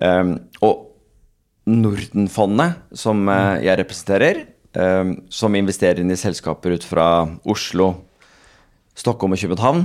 Um, 0.00 0.36
og 0.60 0.90
Nordenfondet, 1.70 2.76
som 2.98 3.24
eh, 3.32 3.64
jeg 3.64 3.80
representerer, 3.80 4.44
eh, 4.76 5.16
som 5.32 5.56
investerer 5.56 6.04
inn 6.04 6.12
i 6.12 6.20
selskaper 6.20 6.76
ut 6.76 6.84
fra 6.84 7.08
Oslo, 7.48 7.94
Stockholm 9.00 9.32
og 9.32 9.40
København 9.40 9.84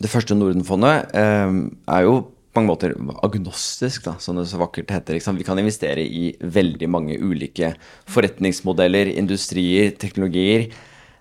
Det 0.00 0.08
første 0.10 0.34
Nordenfondet 0.34 1.12
um, 1.14 1.58
er 1.86 2.06
jo 2.08 2.14
mange 2.56 2.72
måter 2.72 2.94
agnostisk, 3.26 4.06
da, 4.08 4.16
som 4.22 4.38
det 4.38 4.46
så 4.50 4.60
vakkert 4.60 4.92
heter. 4.94 5.20
Vi 5.20 5.46
kan 5.46 5.60
investere 5.60 6.02
i 6.02 6.30
veldig 6.40 6.88
mange 6.90 7.18
ulike 7.20 7.74
forretningsmodeller, 8.10 9.12
industrier, 9.16 9.94
teknologier. 10.00 10.70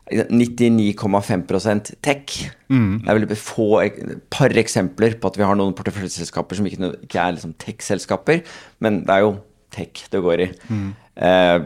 99,5% 0.06 1.96
tech. 2.06 2.34
Mm. 2.70 3.02
Jeg 3.08 3.16
vil 3.18 3.38
få 3.42 3.70
et 3.82 3.96
par 4.30 4.54
eksempler 4.54 5.16
på 5.18 5.32
at 5.32 5.40
vi 5.40 5.48
har 5.48 5.58
noen 5.58 5.74
porteføljeselskaper 5.74 6.60
som 6.60 6.68
ikke, 6.70 6.92
ikke 7.08 7.24
er 7.24 7.34
liksom 7.34 7.56
tech-selskaper, 7.58 8.44
men 8.86 9.02
det 9.08 9.16
er 9.16 9.24
jo 9.26 9.32
tech 9.74 10.06
det 10.14 10.22
går 10.22 10.46
i. 10.46 10.48
Mm. 10.70 10.92
Eh, 11.18 11.58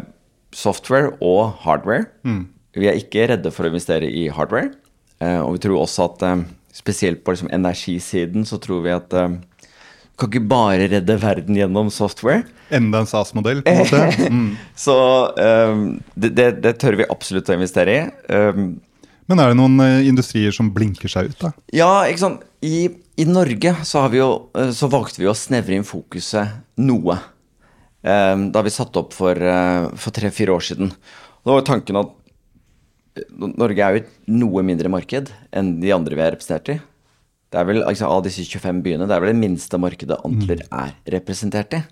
software 0.56 1.12
og 1.20 1.52
hardware. 1.66 2.08
Mm. 2.24 2.48
Vi 2.80 2.88
er 2.88 3.02
ikke 3.02 3.28
redde 3.34 3.52
for 3.52 3.68
å 3.68 3.74
investere 3.74 4.08
i 4.08 4.30
hardware. 4.32 4.72
Eh, 5.20 5.42
og 5.44 5.58
vi 5.58 5.64
tror 5.66 5.82
også 5.84 6.08
at 6.08 6.26
eh, 6.30 6.48
spesielt 6.80 7.24
på 7.26 7.36
liksom, 7.36 7.52
energisiden 7.54 8.48
så 8.48 8.60
tror 8.62 8.86
vi 8.86 8.96
at 8.96 9.14
eh, 9.18 9.36
kan 10.20 10.30
ikke 10.32 10.50
bare 10.52 10.90
redde 10.92 11.16
verden 11.22 11.58
gjennom 11.58 11.90
software. 11.94 12.44
Enda 12.74 13.02
en 13.02 13.10
SAS-modell, 13.10 13.64
på 13.66 13.74
en 13.74 13.82
måte. 13.84 14.04
Mm. 14.30 14.52
så 14.78 14.96
um, 15.36 15.84
det, 16.14 16.34
det, 16.38 16.50
det, 16.64 16.76
tør 16.82 17.00
vi 17.00 17.08
absolutt 17.10 17.50
å 17.50 17.56
investere 17.56 17.96
i. 17.96 18.02
Um, 18.30 18.78
Men 19.30 19.42
er 19.42 19.52
det 19.52 19.58
noen 19.60 19.80
uh, 19.82 20.06
industrier 20.06 20.54
som 20.56 20.70
blinker 20.76 21.12
seg 21.12 21.32
ut, 21.32 21.40
da? 21.42 21.54
Ja, 21.74 21.90
ikke 22.10 22.24
sant. 22.26 22.46
I, 22.66 22.90
i 23.20 23.26
Norge 23.30 23.74
så, 23.88 24.06
jo, 24.14 24.30
uh, 24.58 24.70
så, 24.76 24.90
valgte 24.92 25.24
vi 25.24 25.30
å 25.32 25.38
snevre 25.38 25.78
inn 25.78 25.88
fokuset 25.88 26.60
noe. 26.84 27.18
Um, 28.06 28.50
da 28.54 28.64
vi 28.64 28.74
satte 28.74 29.02
opp 29.02 29.16
for, 29.18 29.36
uh, 29.36 29.90
for 30.00 30.16
tre-fire 30.16 30.56
år 30.56 30.66
siden. 30.70 30.94
Da 31.44 31.56
var 31.56 31.66
tanken 31.68 32.00
at 32.04 32.16
Norge 33.40 33.84
er 33.84 33.96
jo 33.96 34.04
et 34.04 34.12
noe 34.32 34.64
mindre 34.64 34.92
marked 34.92 35.32
enn 35.56 35.74
de 35.82 35.92
andre 35.96 36.16
vi 36.16 36.24
er 36.24 36.34
representert 36.36 36.76
i. 36.76 36.80
Det 37.50 37.58
er 37.58 37.66
vel 37.66 37.84
altså, 37.84 38.10
Av 38.10 38.24
disse 38.26 38.46
25 38.46 38.82
byene, 38.86 39.10
det 39.10 39.16
er 39.16 39.24
vel 39.24 39.34
det 39.34 39.42
minste 39.42 39.80
markedet 39.82 40.20
Antler 40.28 40.64
mm. 40.66 40.74
er 40.84 40.96
representert 41.18 41.78
i. 41.80 41.84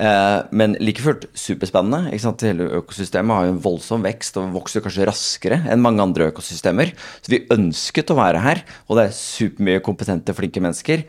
Eh, 0.00 0.38
men 0.56 0.76
like 0.80 1.02
fullt 1.02 1.26
superspennende. 1.36 2.12
ikke 2.12 2.24
sant? 2.24 2.44
Hele 2.46 2.68
økosystemet 2.80 3.36
har 3.36 3.48
jo 3.48 3.54
en 3.54 3.64
voldsom 3.64 4.04
vekst 4.06 4.38
og 4.40 4.52
vokser 4.54 4.84
kanskje 4.84 5.08
raskere 5.08 5.60
enn 5.72 5.82
mange 5.84 6.04
andre 6.04 6.30
økosystemer. 6.30 6.92
Så 7.20 7.34
vi 7.34 7.42
ønsket 7.52 8.12
å 8.12 8.18
være 8.20 8.44
her, 8.44 8.62
og 8.88 9.00
det 9.00 9.08
er 9.08 9.18
supermye 9.18 9.84
kompetente, 9.84 10.36
flinke 10.36 10.62
mennesker. 10.62 11.04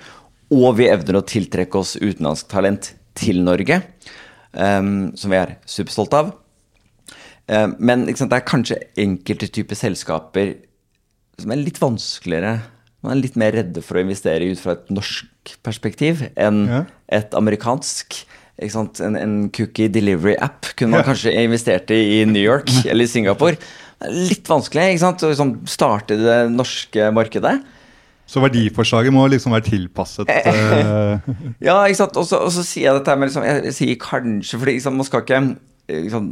Og 0.52 0.76
vi 0.80 0.90
evner 0.92 1.20
å 1.20 1.26
tiltrekke 1.28 1.80
oss 1.80 1.96
utenlandsk 2.00 2.52
talent 2.52 2.94
til 3.20 3.44
Norge, 3.44 3.82
eh, 4.56 4.82
som 5.20 5.36
vi 5.36 5.40
er 5.40 5.58
superstolte 5.68 6.24
av. 6.24 6.36
Eh, 7.48 7.68
men 7.80 8.08
sant, 8.16 8.32
det 8.32 8.40
er 8.40 8.48
kanskje 8.48 8.84
enkelte 9.00 9.52
typer 9.52 9.76
selskaper 9.76 10.56
som 11.42 11.52
er 11.52 11.64
litt 11.64 11.80
vanskeligere 11.82 12.60
man 13.02 13.16
er 13.16 13.24
litt 13.24 13.38
mer 13.40 13.56
redde 13.58 13.82
for 13.86 13.98
å 13.98 14.04
investere 14.04 14.52
ut 14.52 14.62
fra 14.62 14.76
et 14.78 14.92
norsk 14.94 15.56
perspektiv 15.66 16.26
enn 16.36 16.64
ja. 16.70 16.84
et 17.22 17.34
amerikansk. 17.38 18.22
En, 18.62 19.16
en, 19.18 19.36
cookie 19.50 19.90
delivery 19.90 20.36
app 20.38 20.68
kunne 20.78 20.94
man 20.94 21.02
ja. 21.02 21.08
kanskje 21.08 21.34
investert 21.34 21.90
i 21.96 22.02
i 22.20 22.26
New 22.30 22.44
York 22.44 22.70
eller 22.92 23.10
Singapore. 23.10 23.58
Litt 24.30 24.50
vanskelig 24.50 24.92
ikke 24.94 25.06
sant? 25.06 25.26
å 25.26 25.32
liksom 25.32 25.56
starte 25.70 26.18
det 26.20 26.40
norske 26.54 27.10
markedet. 27.16 27.58
Så 28.30 28.40
verdiforslaget 28.40 29.12
må 29.12 29.26
liksom 29.28 29.52
være 29.52 29.66
tilpasset 29.66 30.30
uh... 30.30 31.18
Ja, 31.68 31.82
ikke 31.84 32.00
sant. 32.00 32.16
Og 32.22 32.30
så 32.30 32.64
sier 32.64 32.88
jeg 32.88 33.00
dette 33.02 33.18
med 33.18 33.28
liksom, 33.28 33.44
Jeg 33.44 33.76
sier 33.76 33.98
kanskje, 34.00 34.60
fordi 34.62 34.78
liksom, 34.78 35.02
man 35.02 35.10
skal 35.10 35.26
ikke 35.26 35.42
liksom, 35.92 36.30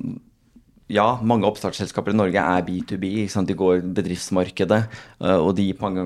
ja, 0.89 1.07
mange 1.21 1.49
oppstartsselskaper 1.49 2.13
i 2.13 2.17
Norge 2.17 2.41
er 2.41 2.63
B2B. 2.65 3.27
De 3.45 3.57
går 3.57 3.83
bedriftsmarkedet, 3.97 4.79
eh, 5.21 5.35
og 5.37 5.51
de 5.57 5.67
på 5.73 5.89
mange 5.89 6.05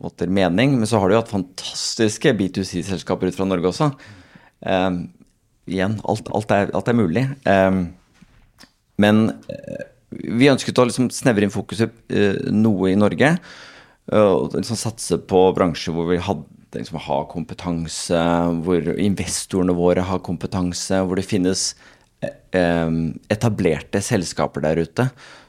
måter 0.00 0.30
mening. 0.32 0.78
Men 0.78 0.88
så 0.88 1.00
har 1.00 1.08
du 1.08 1.16
jo 1.16 1.22
hatt 1.22 1.32
fantastiske 1.32 2.32
B2C-selskaper 2.38 3.30
ut 3.30 3.38
fra 3.38 3.48
Norge 3.48 3.70
også. 3.70 3.90
Um, 4.60 5.02
igjen, 5.70 5.98
alt, 6.08 6.28
alt, 6.34 6.52
er, 6.54 6.70
alt, 6.76 6.90
er, 6.90 6.98
mulig. 6.98 7.26
Um, 7.46 7.82
men 9.00 9.26
uh, 9.48 9.82
vi 10.10 10.50
ønsket 10.52 10.80
å 10.80 10.86
liksom 10.88 11.10
snevre 11.14 11.46
inn 11.46 11.54
fokuset 11.54 11.92
uh, 12.12 12.40
noe 12.52 12.92
i 12.92 12.98
Norge. 12.98 13.34
Uh, 14.10 14.26
og 14.26 14.56
liksom 14.58 14.80
satse 14.80 15.20
på 15.30 15.44
bransjer 15.56 15.96
hvor 15.96 16.10
vi 16.10 16.20
hadde 16.22 16.80
liksom, 16.80 17.00
har 17.06 17.28
kompetanse, 17.30 18.24
hvor 18.64 18.92
investorene 18.96 19.76
våre 19.76 20.04
har 20.06 20.24
kompetanse, 20.26 21.02
hvor 21.04 21.20
det 21.20 21.28
finnes 21.28 21.72
etablerte 23.32 24.02
selskaper 24.04 24.60
der 24.60 24.82
ute 24.84 25.06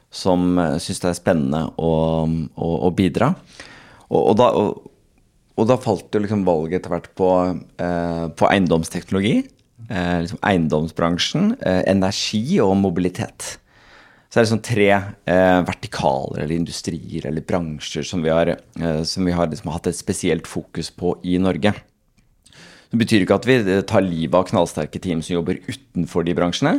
som 0.08 0.56
syns 0.80 1.02
det 1.04 1.10
er 1.10 1.18
spennende 1.18 1.60
å, 1.76 1.90
å, 2.56 2.70
å 2.88 2.92
bidra. 2.96 3.34
Og, 4.12 4.21
og, 4.21 4.36
da, 4.39 4.50
og, 4.52 4.91
og, 5.56 5.65
da, 5.69 5.80
falt 5.80 6.13
jo 6.13 6.21
liksom 6.24 6.45
valget 6.47 6.82
etter 6.82 6.93
hvert 6.93 7.10
på, 7.17 7.32
eh, 7.80 8.26
på 8.36 8.50
eiendomsteknologi. 8.52 9.36
Eh, 9.88 10.17
liksom 10.26 10.41
eiendomsbransjen, 10.45 11.54
eh, 11.63 11.82
energi 11.91 12.60
og 12.63 12.76
mobilitet. 12.80 13.56
Så 14.32 14.38
det 14.38 14.41
er 14.41 14.45
liksom 14.45 14.63
tre 14.63 14.89
eh, 15.28 15.62
vertikaler 15.67 16.45
eller 16.45 16.56
industrier 16.56 17.26
eller 17.28 17.43
bransjer 17.43 18.06
som 18.08 18.21
vi 18.24 18.32
har, 18.32 18.54
eh, 18.54 19.02
som 19.04 19.28
vi 19.28 19.34
har 19.36 19.50
liksom 19.52 19.71
hatt 19.74 19.89
et 19.91 19.97
spesielt 19.97 20.47
fokus 20.47 20.88
på 20.95 21.17
i 21.28 21.36
Norge. 21.41 21.74
Det 22.91 23.00
betyr 23.00 23.26
ikke 23.26 23.39
at 23.41 23.47
vi 23.47 23.58
eh, 23.60 23.84
tar 23.88 24.06
livet 24.06 24.38
av 24.39 24.47
knallsterke 24.47 25.02
team 25.04 25.19
som 25.19 25.36
jobber 25.36 25.60
utenfor 25.67 26.24
de 26.28 26.36
bransjene. 26.38 26.78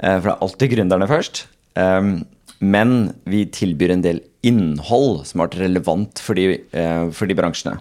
For 0.00 0.24
det 0.24 0.32
er 0.32 0.42
alltid 0.46 0.70
gründerne 0.72 1.06
først. 1.10 1.42
Men 2.60 3.14
vi 3.24 3.46
tilbyr 3.48 3.94
en 3.94 4.04
del 4.04 4.20
innhold 4.46 5.24
som 5.28 5.40
har 5.40 5.48
vært 5.48 5.62
relevant 5.62 6.20
for 6.20 6.36
de, 6.36 6.60
eh, 6.76 7.06
for 7.16 7.28
de 7.28 7.36
bransjene. 7.36 7.78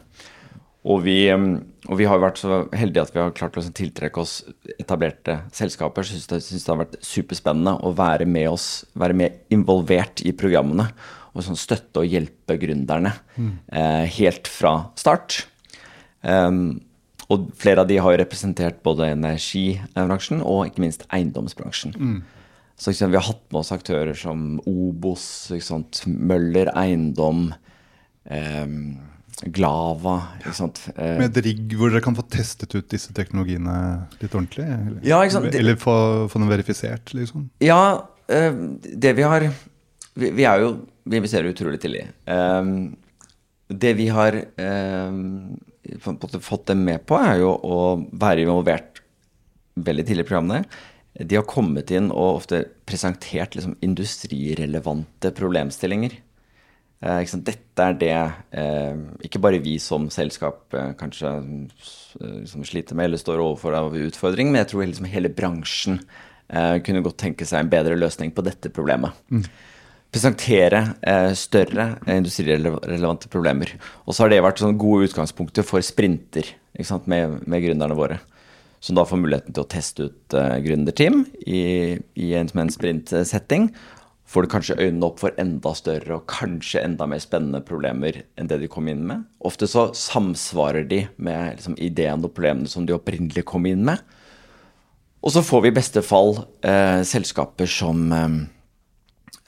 Og 0.87 1.03
vi, 1.03 1.27
mm, 1.27 1.57
og 1.91 1.99
vi, 1.99 2.07
har 2.07 2.21
vært 2.21 2.39
så 2.39 2.61
heldige 2.71 3.03
at 3.03 3.13
vi 3.13 3.19
har 3.19 3.35
klart 3.35 3.57
å 3.59 3.63
tiltrekke 3.63 4.21
oss 4.21 4.39
etablerte 4.79 5.41
selskaper. 5.55 6.07
Så 6.07 6.15
jeg 6.15 6.45
synes 6.45 6.63
det 6.63 6.71
har 6.71 6.81
vært 6.85 6.99
superspennende 7.03 7.75
å 7.83 7.91
være 7.95 8.27
med 8.29 8.47
oss, 8.53 8.85
være 8.95 9.17
med 9.19 9.39
involvert 9.51 10.23
i 10.23 10.31
programmene. 10.31 10.87
Og 11.35 11.45
sånn 11.45 11.59
støtte 11.59 12.01
og 12.01 12.09
hjelpe 12.09 12.55
gründerne 12.59 13.13
mm. 13.35 13.51
eh, 13.75 14.05
helt 14.17 14.47
fra 14.49 14.89
start. 14.99 15.43
Um, 16.23 16.79
og 17.29 17.51
flere 17.59 17.83
av 17.83 17.89
de 17.91 17.99
har 18.01 18.15
jo 18.15 18.19
representert 18.23 18.79
både 18.83 19.11
energibransjen 19.13 20.41
og 20.41 20.65
ikke 20.67 20.83
minst 20.83 21.05
eiendomsbransjen. 21.13 21.93
Mm. 21.93 22.38
Så 22.79 22.93
liksom, 22.93 23.11
vi 23.11 23.19
har 23.19 23.27
hatt 23.27 23.43
med 23.51 23.59
oss 23.59 23.73
aktører 23.75 24.15
som 24.15 24.59
Obos, 24.69 25.23
Møller 26.07 26.71
Eiendom, 26.79 27.49
eh, 28.23 28.67
Glava 29.55 30.15
eh, 30.43 31.15
Med 31.19 31.25
et 31.29 31.41
rigg 31.45 31.75
hvor 31.79 31.91
dere 31.91 32.03
kan 32.03 32.15
få 32.15 32.25
testet 32.27 32.73
ut 32.75 32.87
disse 32.91 33.13
teknologiene 33.15 33.75
litt 34.19 34.33
ordentlig? 34.33 34.65
Eller, 34.67 35.01
ja, 35.07 35.19
eller 35.23 35.79
få, 35.79 35.95
få, 36.31 36.41
dem 36.41 36.51
verifisert, 36.51 37.13
liksom? 37.15 37.49
Ja, 37.63 38.09
eh, 38.31 38.63
det 38.83 39.13
vi 39.19 39.27
har 39.27 39.47
vi, 39.49 40.31
vi, 40.31 40.43
er 40.47 40.63
jo 40.63 40.73
Vi 41.03 41.19
investerer 41.19 41.51
utrolig 41.51 41.79
tidlig. 41.83 42.05
Eh, 42.31 42.71
det 43.69 43.93
vi 43.99 44.07
har 44.11 44.39
eh, 44.39 45.19
fått 45.99 46.65
dem 46.71 46.83
med 46.87 47.03
på, 47.07 47.19
er 47.19 47.43
jo 47.43 47.53
å 47.55 47.81
være 48.11 48.47
involvert 48.47 49.03
veldig 49.79 50.07
tidlig 50.07 50.25
i 50.25 50.27
programmene 50.27 50.63
de 51.19 51.35
har 51.35 51.47
kommet 51.47 51.91
inn 51.91 52.09
og 52.13 52.39
ofte 52.39 52.63
presentert 52.87 53.57
liksom, 53.57 53.75
industrirelevante 53.83 55.33
problemstillinger. 55.35 56.15
Eh, 57.03 57.33
Dette 57.47 57.85
er 57.85 57.97
det 57.99 58.15
eh, 58.55 59.01
ikke 59.27 59.41
bare 59.43 59.61
vi 59.63 59.77
som 59.83 60.07
selskap 60.13 60.75
eh, 60.75 60.93
kanskje 60.99 61.33
liksom, 62.15 62.63
sliter 62.67 62.95
med 62.95 63.09
eller 63.09 63.21
står 63.21 63.43
overfor 63.43 63.75
av 63.75 63.97
utfordring, 63.99 64.51
men 64.51 64.63
jeg 64.63 64.71
tror 64.73 64.85
liksom, 64.85 65.09
hele 65.11 65.31
bransjen 65.31 65.99
eh, 66.47 66.77
kunne 66.85 67.03
godt 67.03 67.19
tenke 67.25 67.47
seg 67.47 67.65
en 67.65 67.73
bedre 67.73 67.99
løsning 67.99 68.31
på 68.35 68.45
dette 68.47 68.71
problemet. 68.71 69.19
Mm. 69.31 69.43
Presentere 70.09 70.85
eh, 71.05 71.33
større 71.37 71.91
industrirelevante 72.09 73.29
problemer. 73.29 73.75
Og 74.07 74.15
så 74.15 74.23
har 74.23 74.31
det 74.31 74.41
vært 74.47 74.63
sånn 74.63 74.79
gode 74.79 75.11
utgangspunkter 75.11 75.67
for 75.67 75.83
sprinter 75.85 76.55
med, 77.05 77.41
med 77.43 77.65
gründerne 77.65 77.97
våre 77.97 78.21
som 78.79 78.95
da 78.95 79.05
får 79.07 79.19
muligheten 79.21 79.55
til 79.55 79.65
å 79.65 79.69
teste 79.69 80.09
ut 80.09 80.35
uh, 80.35 80.57
gründerteam 80.63 81.23
i, 81.45 81.63
i 82.15 82.33
en, 82.39 82.51
en 82.53 82.71
sprint-setting. 82.71 83.69
får 84.29 84.45
du 84.45 84.51
kanskje 84.51 84.77
øynene 84.79 85.07
opp 85.07 85.19
for 85.19 85.35
enda 85.41 85.73
større 85.75 86.19
og 86.19 86.27
kanskje 86.31 86.83
enda 86.85 87.07
mer 87.09 87.19
spennende 87.19 87.63
problemer 87.65 88.23
enn 88.37 88.47
det 88.47 88.61
de 88.61 88.69
kom 88.71 88.87
inn 88.87 89.03
med. 89.09 89.25
Ofte 89.39 89.67
så 89.67 89.89
samsvarer 89.93 90.87
de 90.87 91.07
med 91.17 91.57
liksom, 91.57 91.75
ideene 91.77 92.27
og 92.27 92.35
problemene 92.37 92.69
som 92.69 92.85
de 92.85 92.95
opprinnelig 92.95 93.45
kom 93.49 93.67
inn 93.67 93.83
med. 93.89 93.99
Og 95.19 95.33
så 95.35 95.43
får 95.43 95.65
vi 95.65 95.71
i 95.71 95.75
beste 95.75 96.03
fall 96.05 96.37
eh, 96.63 97.01
selskaper 97.03 97.67
som, 97.67 98.05
eh, 98.15 98.37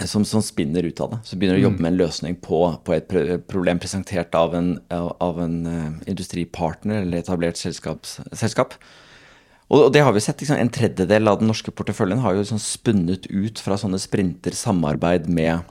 som, 0.04 0.26
som, 0.28 0.44
spinner 0.44 0.84
ut 0.84 1.00
av 1.00 1.14
det. 1.14 1.22
Som 1.30 1.40
begynner 1.40 1.62
å 1.62 1.64
jobbe 1.68 1.86
med 1.86 1.94
en 1.94 2.02
løsning 2.02 2.36
på, 2.44 2.60
på 2.84 2.98
et 2.98 3.08
problem 3.48 3.80
presentert 3.80 4.36
av 4.36 4.58
en, 4.58 4.74
av 4.92 5.40
en 5.40 5.56
uh, 5.64 6.10
industripartner 6.10 7.06
eller 7.06 7.24
etablert 7.24 7.62
selskap. 7.62 8.76
Og, 9.72 9.88
det 9.96 10.04
har 10.04 10.12
vi 10.12 10.24
sett. 10.24 10.42
Liksom, 10.42 10.60
en 10.60 10.72
tredjedel 10.74 11.32
av 11.32 11.40
den 11.40 11.48
norske 11.52 11.72
porteføljen 11.72 12.22
har 12.24 12.36
jo 12.36 12.44
liksom 12.44 12.60
spunnet 12.62 13.28
ut 13.32 13.62
fra 13.64 13.78
sånne 13.80 14.00
sprinter 14.04 14.56
samarbeid 14.58 15.30
med, 15.32 15.64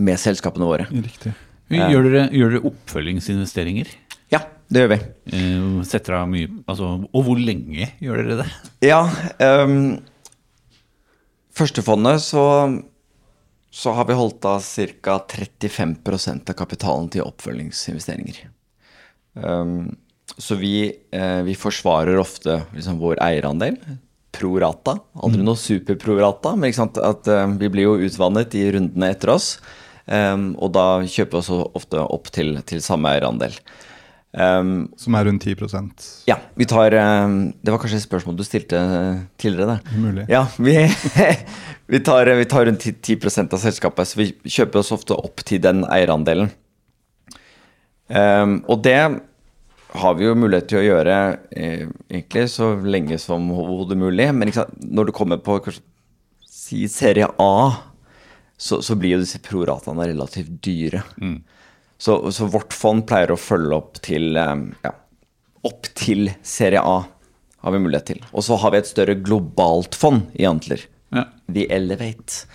med 0.00 0.20
selskapene 0.20 0.68
våre. 0.68 0.86
Riktig. 0.92 1.34
Gjør 1.72 2.08
dere, 2.08 2.22
gjør 2.36 2.54
dere 2.54 2.68
oppfølgingsinvesteringer? 2.68 3.90
Ja, 4.32 4.40
det 4.72 4.84
gjør 4.84 4.90
vi. 4.94 4.98
Eh, 5.36 5.66
setter 5.88 6.16
av 6.18 6.30
mye 6.30 6.48
altså, 6.68 6.94
Og 7.12 7.26
hvor 7.26 7.40
lenge 7.40 7.90
gjør 8.00 8.22
dere 8.22 8.38
det? 8.42 8.48
Ja, 8.84 9.02
um, 9.64 10.00
Førstefondet 11.52 12.22
så, 12.24 12.44
så 13.68 13.92
har 13.96 14.08
vi 14.08 14.16
holdt 14.16 14.48
av 14.48 14.64
ca. 14.64 15.18
35% 15.28 16.48
av 16.48 16.56
kapitalen 16.56 17.10
til 17.12 17.26
oppfølgingsinvesteringer. 17.26 18.46
Um, 19.36 19.92
så 20.36 20.56
vi, 20.56 20.92
eh, 21.12 21.42
vi, 21.42 21.54
forsvarer 21.58 22.18
ofte 22.18 22.62
liksom, 22.72 22.98
vår 23.02 23.20
eierandel. 23.22 23.76
Pro 24.32 24.54
rata. 24.60 24.96
Aldri 25.20 25.42
mm. 25.42 25.46
noe 25.46 25.60
superpro 25.60 26.16
rata, 26.20 26.54
men 26.56 26.72
at, 26.72 27.28
eh, 27.28 27.46
vi 27.60 27.70
blir 27.72 27.90
jo 27.90 27.96
utvannet 28.08 28.54
i 28.56 28.66
rundene 28.72 29.12
etter 29.12 29.34
oss. 29.34 29.56
Um, 30.02 30.56
og 30.58 30.72
da 30.74 30.84
kjøper 31.06 31.36
vi 31.36 31.38
også 31.38 31.56
ofte 31.78 32.00
opp 32.02 32.26
til, 32.34 32.56
til 32.66 32.80
samme 32.82 33.12
eierandel. 33.12 33.54
Um, 34.32 34.88
Som 34.96 35.14
er 35.14 35.26
rundt 35.28 35.44
10% 35.44 36.24
Ja. 36.26 36.38
vi 36.56 36.64
tar, 36.64 36.94
um, 36.96 37.52
Det 37.62 37.68
var 37.68 37.78
kanskje 37.78 37.98
et 38.00 38.06
spørsmål 38.06 38.38
du 38.38 38.42
stilte 38.44 38.80
tidligere. 39.38 39.76
Det. 39.76 39.98
Mulig. 40.00 40.24
Ja, 40.32 40.46
vi, 40.56 40.74
vi, 41.92 42.00
tar, 42.00 42.32
vi, 42.34 42.44
tar, 42.48 42.66
rundt 42.66 42.80
10, 42.80 42.94
10 43.02 43.52
av 43.52 43.60
selskapet, 43.60 44.08
så 44.08 44.18
vi 44.18 44.32
kjøper 44.42 44.80
oss 44.80 44.92
ofte 44.96 45.14
opp 45.14 45.44
til 45.44 45.60
den 45.62 45.84
eierandelen. 45.84 46.50
Um, 48.08 48.64
og 48.68 48.82
det 48.82 48.98
har 49.92 50.14
vi 50.16 50.26
jo 50.26 50.34
mulighet 50.38 50.68
til 50.70 50.80
å 50.80 50.84
gjøre 50.86 51.16
eh, 51.50 51.86
egentlig 52.08 52.46
så 52.52 52.72
lenge 52.80 53.18
som 53.20 53.50
overhodet 53.52 53.98
mulig. 54.00 54.28
Men 54.34 54.52
når 54.80 55.08
du 55.08 55.14
kommer 55.16 55.40
på 55.42 55.58
kanskje, 55.64 55.84
si 56.48 56.86
serie 56.88 57.28
A, 57.42 57.54
så, 58.56 58.78
så 58.84 58.96
blir 58.96 59.16
jo 59.16 59.22
disse 59.24 59.40
prorataene 59.44 60.06
relativt 60.08 60.54
dyre. 60.64 61.02
Mm. 61.20 61.40
Så, 62.02 62.16
så, 62.34 62.48
vårt 62.50 62.74
fond 62.74 63.04
pleier 63.06 63.34
å 63.34 63.38
følge 63.40 63.76
opp 63.76 64.00
til 64.02 64.38
eh, 64.40 64.54
ja, 64.86 64.94
opp 65.68 65.90
til 65.98 66.30
serie 66.46 66.82
A 66.82 67.02
har 67.62 67.74
vi 67.74 67.82
mulighet 67.82 68.08
til. 68.14 68.24
Og 68.32 68.42
så 68.46 68.56
har 68.58 68.72
vi 68.74 68.80
et 68.82 68.90
større 68.90 69.14
globalt 69.22 69.94
fond 69.98 70.32
i 70.34 70.48
Antler. 70.48 70.82
Ja. 71.14 71.28
The 71.46 71.68
Elevate. 71.74 72.46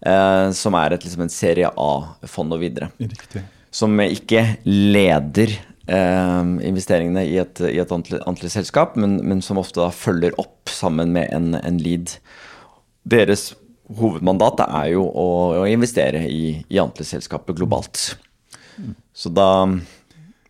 Eh, 0.00 0.48
som 0.56 0.74
er 0.78 0.96
et, 0.96 1.04
liksom 1.06 1.26
en 1.26 1.32
serie 1.32 1.70
A-fond 1.70 2.54
og 2.56 2.62
videre. 2.64 2.90
Riktig. 2.98 3.44
Som 3.74 3.98
ikke 4.02 4.42
leder 4.66 5.54
investeringene 5.86 7.22
i 7.30 7.36
et, 7.38 7.60
i 7.62 7.78
et 7.78 7.92
ordentlig 7.94 8.50
selskap, 8.50 8.96
men, 8.98 9.20
men, 9.22 9.38
som 9.44 9.60
ofte 9.60 9.78
da 9.78 9.92
følger 9.94 10.34
opp 10.42 10.72
sammen 10.72 11.12
med 11.14 11.30
en, 11.30 11.54
en 11.60 11.78
lead. 11.78 12.16
Deres 13.06 13.52
hovedmandat 13.94 14.64
er 14.66 14.92
jo 14.96 15.04
å, 15.06 15.28
å 15.62 15.66
investere 15.70 16.24
i, 16.26 16.56
i 16.66 16.80
selskapet 17.06 17.58
globalt. 17.58 18.16
Så 19.16 19.30
da 19.32 19.68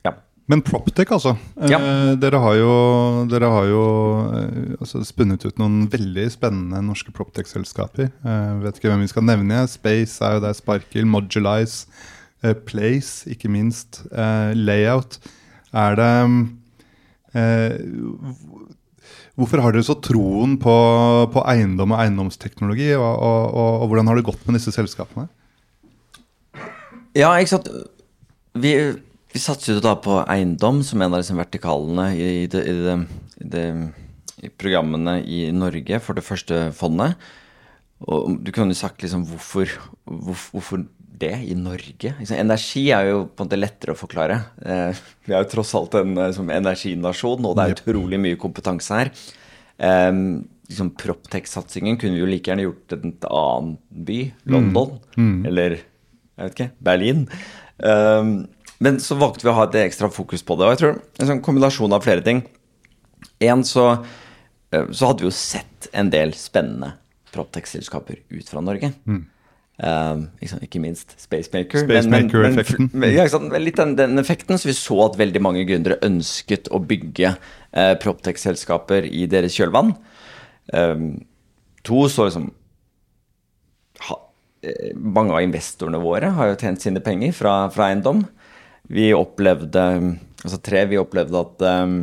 ja. 0.05 0.13
Men 0.51 0.63
Proptech, 0.63 1.11
altså. 1.13 1.37
Ja. 1.69 1.79
Eh, 1.79 2.13
dere 2.23 2.41
har 2.43 2.57
jo, 2.59 2.73
dere 3.31 3.51
har 3.53 3.69
jo 3.71 3.85
eh, 4.39 4.75
altså, 4.81 5.03
spunnet 5.07 5.45
ut 5.47 5.61
noen 5.61 5.87
veldig 5.93 6.27
spennende 6.33 6.83
norske 6.87 7.15
Proptech-selskaper. 7.15 8.11
Eh, 8.11 8.53
vet 8.65 8.81
ikke 8.81 8.93
hvem 8.93 9.05
vi 9.05 9.13
skal 9.13 9.27
nevne. 9.27 9.65
Space 9.71 10.23
er 10.25 10.39
jo 10.39 10.45
der, 10.47 10.57
Sparkle, 10.57 11.07
Modulize. 11.11 11.87
Eh, 12.45 12.57
place, 12.69 13.25
ikke 13.33 13.51
minst. 13.53 14.03
Eh, 14.13 14.53
layout. 14.57 15.19
Er 15.73 15.97
det 15.99 16.13
eh, 17.37 17.79
Hvorfor 19.37 19.61
har 19.61 19.75
dere 19.75 19.85
så 19.85 19.99
troen 20.01 20.55
på, 20.57 20.75
på 21.33 21.43
eiendom 21.53 21.93
og 21.93 22.01
eiendomsteknologi, 22.01 22.95
og, 22.97 23.05
og, 23.05 23.43
og, 23.53 23.73
og, 23.83 23.91
hvordan 23.91 24.09
har 24.09 24.17
det 24.17 24.25
gått 24.25 24.47
med 24.47 24.57
disse 24.57 24.73
selskapene? 24.73 25.27
Ja, 27.17 27.35
ikke 27.37 27.53
sant. 27.53 27.69
Vi, 28.57 28.73
vi 29.33 29.43
satser 29.43 29.77
jo 29.77 29.85
da 29.85 29.93
på 30.01 30.23
eiendom 30.25 30.81
som 30.89 31.05
en 31.05 31.13
av 31.13 31.21
disse 31.21 31.37
vertikalene 31.37 32.09
i, 32.17 32.47
det, 32.49 32.65
i, 32.65 32.77
det, 32.81 32.97
i, 33.37 33.51
det, 33.53 33.67
i, 34.41 34.53
programmene 34.57 35.19
i 35.21 35.43
Norge 35.53 36.01
for 36.01 36.17
det 36.17 36.25
første 36.25 36.71
fondet. 36.77 37.21
Og 38.09 38.41
du 38.41 38.49
kunne 38.57 38.77
sagt 38.77 39.05
liksom 39.05 39.29
hvorfor, 39.29 39.77
hvorfor 40.09 40.87
det 41.19 41.35
i 41.49 41.55
Norge? 41.59 42.13
Energi 42.37 42.85
er 42.95 43.11
jo 43.11 43.23
på 43.29 43.43
en 43.43 43.49
måte 43.49 43.59
lettere 43.59 43.95
å 43.95 43.99
forklare. 43.99 44.41
Eh, 44.61 44.99
vi 45.27 45.35
er 45.35 45.45
jo 45.45 45.53
tross 45.55 45.73
alt 45.79 45.97
en 45.99 46.17
eh, 46.21 46.41
energinasjon, 46.59 47.47
og 47.47 47.57
det 47.57 47.65
er 47.65 47.77
utrolig 47.77 48.21
mye 48.23 48.41
kompetanse 48.41 49.01
her. 49.01 49.13
Eh, 49.79 50.11
liksom 50.67 50.93
Proptech-satsingen 50.99 52.01
kunne 52.01 52.19
vi 52.19 52.25
jo 52.25 52.29
like 52.31 52.51
gjerne 52.51 52.67
gjort 52.67 52.97
en 52.97 53.15
annen 53.31 53.77
by, 54.09 54.19
London, 54.53 54.99
mm. 55.17 55.31
Mm. 55.31 55.39
eller 55.53 55.79
jeg 55.79 56.43
vet 56.43 56.59
ikke, 56.59 56.69
Berlin. 56.85 57.25
Um, 57.81 58.35
men 58.85 58.99
så 59.01 59.17
valgte 59.17 59.47
vi 59.47 59.49
å 59.49 59.57
ha 59.57 59.65
et 59.65 59.79
ekstra 59.87 60.11
fokus 60.13 60.43
på 60.45 60.59
det. 60.59 60.67
Og 60.67 60.75
jeg 60.75 60.81
tror 60.83 60.99
en 60.99 61.31
sånn 61.31 61.41
kombinasjon 61.45 61.95
av 61.97 62.05
flere 62.05 62.25
ting. 62.27 62.43
En 63.41 63.63
så, 63.65 63.87
så 64.69 65.09
hadde 65.09 65.25
vi 65.25 65.31
jo 65.31 65.33
sett 65.33 65.89
en 65.97 66.11
del 66.13 66.35
spennende 66.37 66.93
Proptech-selskaper 67.33 68.21
ut 68.37 68.53
fra 68.53 68.61
Norge. 68.65 68.93
Mm. 69.09 69.23
Um, 69.77 70.31
ikke, 70.41 70.59
ikke, 70.65 70.81
minst 70.81 71.13
Spacemaker. 71.21 71.83
Spacemaker-effekten. 71.85 72.89
Ja, 73.13 73.27
litt 73.61 73.77
den, 73.77 73.93
den, 73.99 74.17
effekten. 74.23 74.57
Så 74.57 74.71
vi 74.71 74.77
så 74.77 74.97
at 75.05 75.19
veldig 75.21 75.43
mange 75.45 75.65
gründere 75.69 75.99
ønsket 76.07 76.71
å 76.73 76.81
bygge 76.81 77.35
uh, 77.37 77.93
Proptech-selskaper 78.01 79.09
i 79.09 79.27
deres 79.29 79.57
kjølvann. 79.59 79.93
Um, 80.73 81.11
to, 81.85 82.07
så 82.09 82.29
liksom 82.29 82.49
ha, 84.09 84.17
uh, 84.17 84.95
Mange 84.97 85.37
av 85.37 85.45
investorene 85.45 86.01
våre 86.03 86.33
har 86.39 86.51
jo 86.51 86.61
tjent 86.63 86.83
sine 86.83 87.05
penger 87.05 87.37
fra, 87.37 87.59
fra 87.75 87.91
eiendom. 87.91 88.25
Vi 88.89 89.11
opplevde 89.17 89.83
Altså 90.47 90.61
tre, 90.63 90.85
vi 90.87 90.99
opplevde 91.01 91.41
at 91.41 91.63
um, 91.83 91.95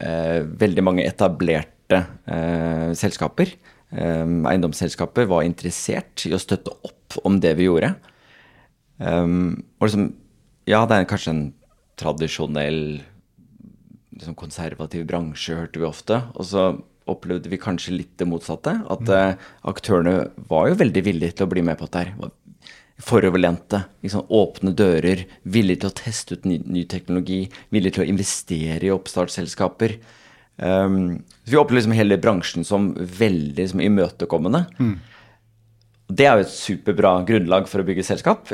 uh, 0.00 0.40
veldig 0.62 0.84
mange 0.86 1.04
etablerte 1.04 1.98
selskaper 2.96 3.50
eiendomsselskaper 3.94 5.28
var 5.30 5.46
interessert 5.46 6.24
i 6.26 6.34
å 6.34 6.40
støtte 6.42 6.72
opp 6.86 7.18
om 7.22 7.38
det 7.42 7.54
vi 7.58 7.68
gjorde. 7.68 7.94
Um, 8.98 9.64
og 9.78 9.88
liksom, 9.88 10.08
ja, 10.70 10.84
det 10.88 10.96
er 10.96 11.10
kanskje 11.10 11.34
en 11.34 11.44
tradisjonell 12.00 12.80
liksom 14.14 14.36
konservativ 14.38 15.06
bransje, 15.10 15.56
hørte 15.58 15.82
vi 15.82 15.88
ofte. 15.88 16.20
Og 16.34 16.48
så 16.50 16.66
opplevde 17.10 17.50
vi 17.52 17.60
kanskje 17.60 17.98
litt 17.98 18.14
det 18.20 18.28
motsatte. 18.30 18.78
At 18.90 19.04
mm. 19.04 19.12
uh, 19.14 19.52
aktørene 19.70 20.16
var 20.50 20.70
jo 20.70 20.80
veldig 20.80 21.04
villige 21.06 21.38
til 21.38 21.48
å 21.48 21.52
bli 21.52 21.64
med 21.66 21.78
på 21.78 21.88
dette 21.88 22.04
her. 22.04 22.34
Foroverlente. 23.04 23.84
Liksom, 24.06 24.26
åpne 24.34 24.74
dører. 24.78 25.26
Villige 25.42 25.84
til 25.84 25.92
å 25.92 25.98
teste 26.02 26.38
ut 26.38 26.48
ny, 26.48 26.60
ny 26.64 26.84
teknologi. 26.90 27.44
Villige 27.74 27.98
til 27.98 28.06
å 28.06 28.10
investere 28.14 28.88
i 28.88 28.94
oppstartsselskaper. 28.94 29.98
Um, 30.56 31.22
vi 31.44 31.56
opplever 31.56 31.80
liksom 31.80 31.92
hele 31.92 32.18
bransjen 32.18 32.64
som 32.64 32.92
veldig 32.94 33.56
liksom, 33.58 33.80
imøtekommende. 33.80 34.64
Mm. 34.78 34.94
Det 36.06 36.26
er 36.28 36.38
jo 36.38 36.44
et 36.44 36.54
superbra 36.54 37.16
grunnlag 37.26 37.66
for 37.70 37.82
å 37.82 37.86
bygge 37.88 38.06
selskap. 38.06 38.52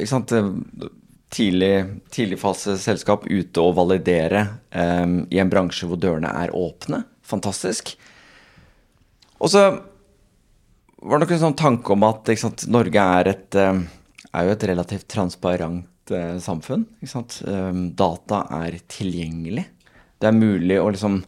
Tidlig, 1.31 1.75
tidligfaseselskap 2.11 3.29
ute 3.31 3.63
og 3.63 3.77
validere 3.79 4.47
um, 4.75 5.21
i 5.31 5.39
en 5.39 5.51
bransje 5.53 5.87
hvor 5.87 6.01
dørene 6.01 6.33
er 6.41 6.55
åpne. 6.57 7.05
Fantastisk. 7.27 7.93
Og 9.39 9.53
så 9.53 9.63
var 11.01 11.17
det 11.17 11.25
nok 11.25 11.35
en 11.37 11.43
sånn 11.45 11.59
tanke 11.59 11.95
om 11.95 12.07
at 12.09 12.33
sant, 12.41 12.67
Norge 12.73 13.05
er, 13.21 13.31
et, 13.31 13.59
um, 13.63 13.85
er, 14.33 14.49
jo 14.49 14.57
et 14.57 14.67
relativt 14.73 15.07
transparent 15.13 16.13
uh, 16.13 16.37
samfunn. 16.43 16.89
Um, 17.47 17.85
data 17.97 18.43
er 18.65 18.81
tilgjengelig. 18.91 19.69
Det 20.21 20.29
er 20.29 20.37
mulig 20.37 20.81
å 20.81 20.91
liksom 20.91 21.23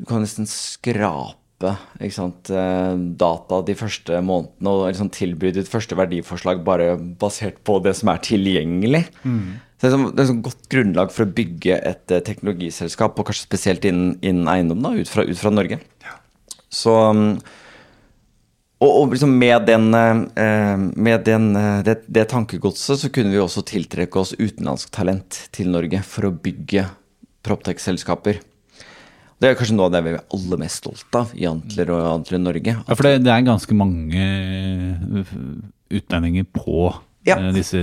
Du 0.00 0.06
kan 0.08 0.24
nesten 0.24 0.48
skrape 0.50 1.74
sant, 2.12 2.50
eh, 2.50 2.94
data 3.16 3.60
de 3.64 3.76
første 3.78 4.18
månedene 4.20 4.72
og 4.72 4.88
liksom 4.90 5.08
tilby 5.14 5.52
ditt 5.54 5.70
første 5.70 5.96
verdiforslag 5.96 6.64
bare 6.66 6.98
basert 6.98 7.62
på 7.64 7.78
det 7.84 7.94
som 7.96 8.10
er 8.12 8.20
tilgjengelig. 8.26 9.04
Mm. 9.22 9.60
Så 9.80 9.90
det 9.92 10.20
er, 10.20 10.30
et 10.30 10.44
godt 10.44 10.68
grunnlag 10.72 11.12
for 11.12 11.24
å 11.24 11.32
bygge 11.36 11.76
et 11.76 12.12
uh, 12.12 12.20
teknologiselskap, 12.24 13.18
og 13.18 13.26
kanskje 13.28 13.46
spesielt 13.46 13.84
innen, 13.84 14.14
innen 14.24 14.48
eiendom, 14.48 14.80
da, 14.84 14.94
ut 14.96 15.10
fra, 15.10 15.24
ut 15.28 15.40
fra 15.40 15.52
Norge. 15.52 15.80
Ja. 16.04 16.16
Så 16.72 16.94
Og, 18.84 18.90
og 18.90 19.12
liksom 19.14 19.32
med, 19.38 19.64
den, 19.68 19.94
eh, 19.94 20.76
med 20.76 21.24
den, 21.24 21.52
eh, 21.56 21.82
det, 21.86 22.00
det 22.10 22.26
tankegodset 22.32 23.00
så 23.00 23.10
kunne 23.12 23.32
vi 23.32 23.40
også 23.40 23.62
tiltrekke 23.64 24.20
oss 24.20 24.34
utenlandsk 24.36 24.90
talent 24.92 25.38
til 25.54 25.70
Norge 25.72 26.02
for 26.04 26.28
å 26.28 26.34
bygge 26.34 26.88
Proptech-selskaper. 27.44 28.42
Det 29.40 29.50
er 29.50 29.56
kanskje 29.58 29.74
noe 29.76 29.88
av 29.90 29.92
det 29.96 30.02
vi 30.06 30.12
er 30.14 30.20
aller 30.36 30.60
mest 30.62 30.80
stolt 30.82 31.16
av 31.18 31.32
i 31.36 31.44
Antler 31.50 31.90
og 31.92 32.04
Antler 32.20 32.38
Norge. 32.40 32.74
Ja, 32.78 32.94
for 32.94 33.02
det, 33.08 33.24
det 33.26 33.32
er 33.34 33.42
ganske 33.46 33.74
mange 33.76 34.26
uh, 35.24 35.34
utlendinger 35.90 36.46
på 36.54 36.92
Ja. 37.26 37.38
uh, 37.40 37.50
disse 37.52 37.80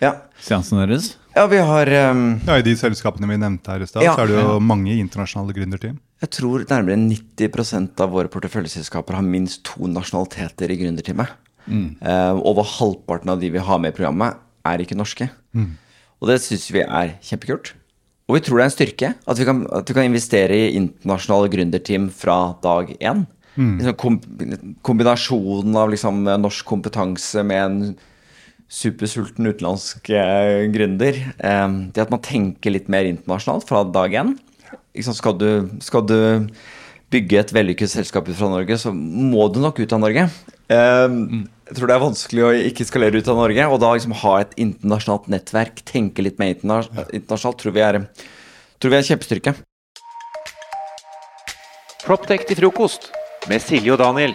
Ja, 0.00 0.14
seansene 0.40 0.86
deres. 0.88 1.16
ja 1.36 1.44
vi 1.46 1.58
har 1.60 1.90
um, 2.10 2.40
Ja, 2.46 2.56
I 2.56 2.62
de 2.64 2.72
selskapene 2.80 3.28
vi 3.28 3.36
nevnte 3.36 3.68
her 3.74 3.82
i 3.84 3.86
stad, 3.90 4.02
Ja. 4.02 4.14
så 4.16 4.22
er 4.24 4.32
det 4.32 4.40
jo 4.40 4.58
mange 4.60 4.94
internasjonale 4.96 5.52
gründerteam. 5.54 5.98
Jeg 6.22 6.30
tror 6.36 6.64
nærmere 6.68 6.96
90% 6.96 8.00
av 8.00 8.10
våre 8.10 8.28
porteføljeselskaper 8.32 9.14
har 9.14 9.22
minst 9.22 9.62
to 9.64 9.86
nasjonaliteter 9.88 10.70
i 10.72 10.76
gründerteamet. 10.80 11.28
Eh, 11.70 12.32
over 12.40 12.64
halvparten 12.64 13.30
av 13.30 13.38
de 13.40 13.50
vi 13.50 13.58
har 13.62 13.78
med 13.78 13.92
i 13.92 13.96
programmet, 13.96 14.36
er 14.66 14.78
ikke 14.82 14.96
norske. 14.98 15.28
Og 16.20 16.28
det 16.28 16.40
syns 16.42 16.66
vi 16.72 16.80
er 16.82 17.14
kjempekult. 17.24 17.72
Og 18.30 18.36
vi 18.36 18.44
tror 18.46 18.60
det 18.60 18.62
er 18.62 18.70
en 18.70 18.76
styrke 18.76 19.08
at 19.26 19.40
vi 19.40 19.46
kan, 19.48 19.64
at 19.74 19.90
vi 19.90 19.96
kan 19.96 20.06
investere 20.06 20.54
i 20.54 20.74
internasjonale 20.78 21.50
gründerteam 21.50 22.06
fra 22.14 22.54
dag 22.62 22.92
én. 23.02 23.24
Liksom 23.58 23.96
kom, 23.98 24.20
kombinasjonen 24.86 25.74
av 25.76 25.90
liksom 25.90 26.22
norsk 26.40 26.68
kompetanse 26.68 27.42
med 27.44 27.64
en 27.64 27.80
supersulten 28.70 29.50
utenlandsk 29.50 30.12
eh, 30.14 30.68
gründer. 30.70 31.18
Eh, 31.42 31.66
det 31.90 32.04
at 32.04 32.14
man 32.14 32.22
tenker 32.22 32.76
litt 32.76 32.86
mer 32.92 33.08
internasjonalt 33.10 33.66
fra 33.66 33.82
dag 33.82 34.14
én. 34.14 34.36
Skal, 35.02 35.34
du, 35.38 35.50
skal 35.82 36.06
du 36.06 36.16
bygge 37.10 37.42
et 37.42 37.52
vellykket 37.54 37.90
selskap 37.90 38.30
ut 38.30 38.38
fra 38.38 38.52
Norge, 38.52 38.78
så 38.78 38.94
må 38.94 39.48
du 39.50 39.58
nok 39.62 39.82
ut 39.82 39.98
av 39.98 40.02
Norge. 40.06 40.28
Eh, 40.70 41.14
jeg 41.70 41.76
tror 41.78 41.90
det 41.90 41.96
er 41.96 42.02
vanskelig 42.02 42.44
å 42.46 42.52
ikke 42.70 42.86
skalere 42.86 43.18
ut 43.18 43.30
av 43.30 43.38
Norge, 43.38 43.66
og 43.66 43.80
da 43.82 43.94
liksom 43.94 44.14
ha 44.22 44.34
et 44.42 44.54
internasjonalt 44.60 45.26
nettverk, 45.32 45.82
tenke 45.86 46.22
litt 46.22 46.38
mer 46.42 46.54
interna 46.54 46.82
internasjonalt, 47.10 47.58
tror 47.62 47.74
vi 47.74 47.84
er, 47.86 48.00
tror 48.78 48.92
vi 48.92 48.98
er 48.98 49.04
en 49.04 49.10
kjempestyrke. 49.10 49.56
Proptech 52.06 52.46
til 52.48 52.62
frokost 52.62 53.10
med 53.50 53.62
Silje 53.62 53.94
og 53.94 54.00
Daniel. 54.02 54.34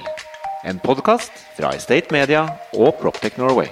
En 0.66 0.80
podkast 0.82 1.34
fra 1.58 1.76
Estate 1.78 2.14
Media 2.16 2.46
og 2.74 2.96
Proptech 3.02 3.40
Norway. 3.42 3.72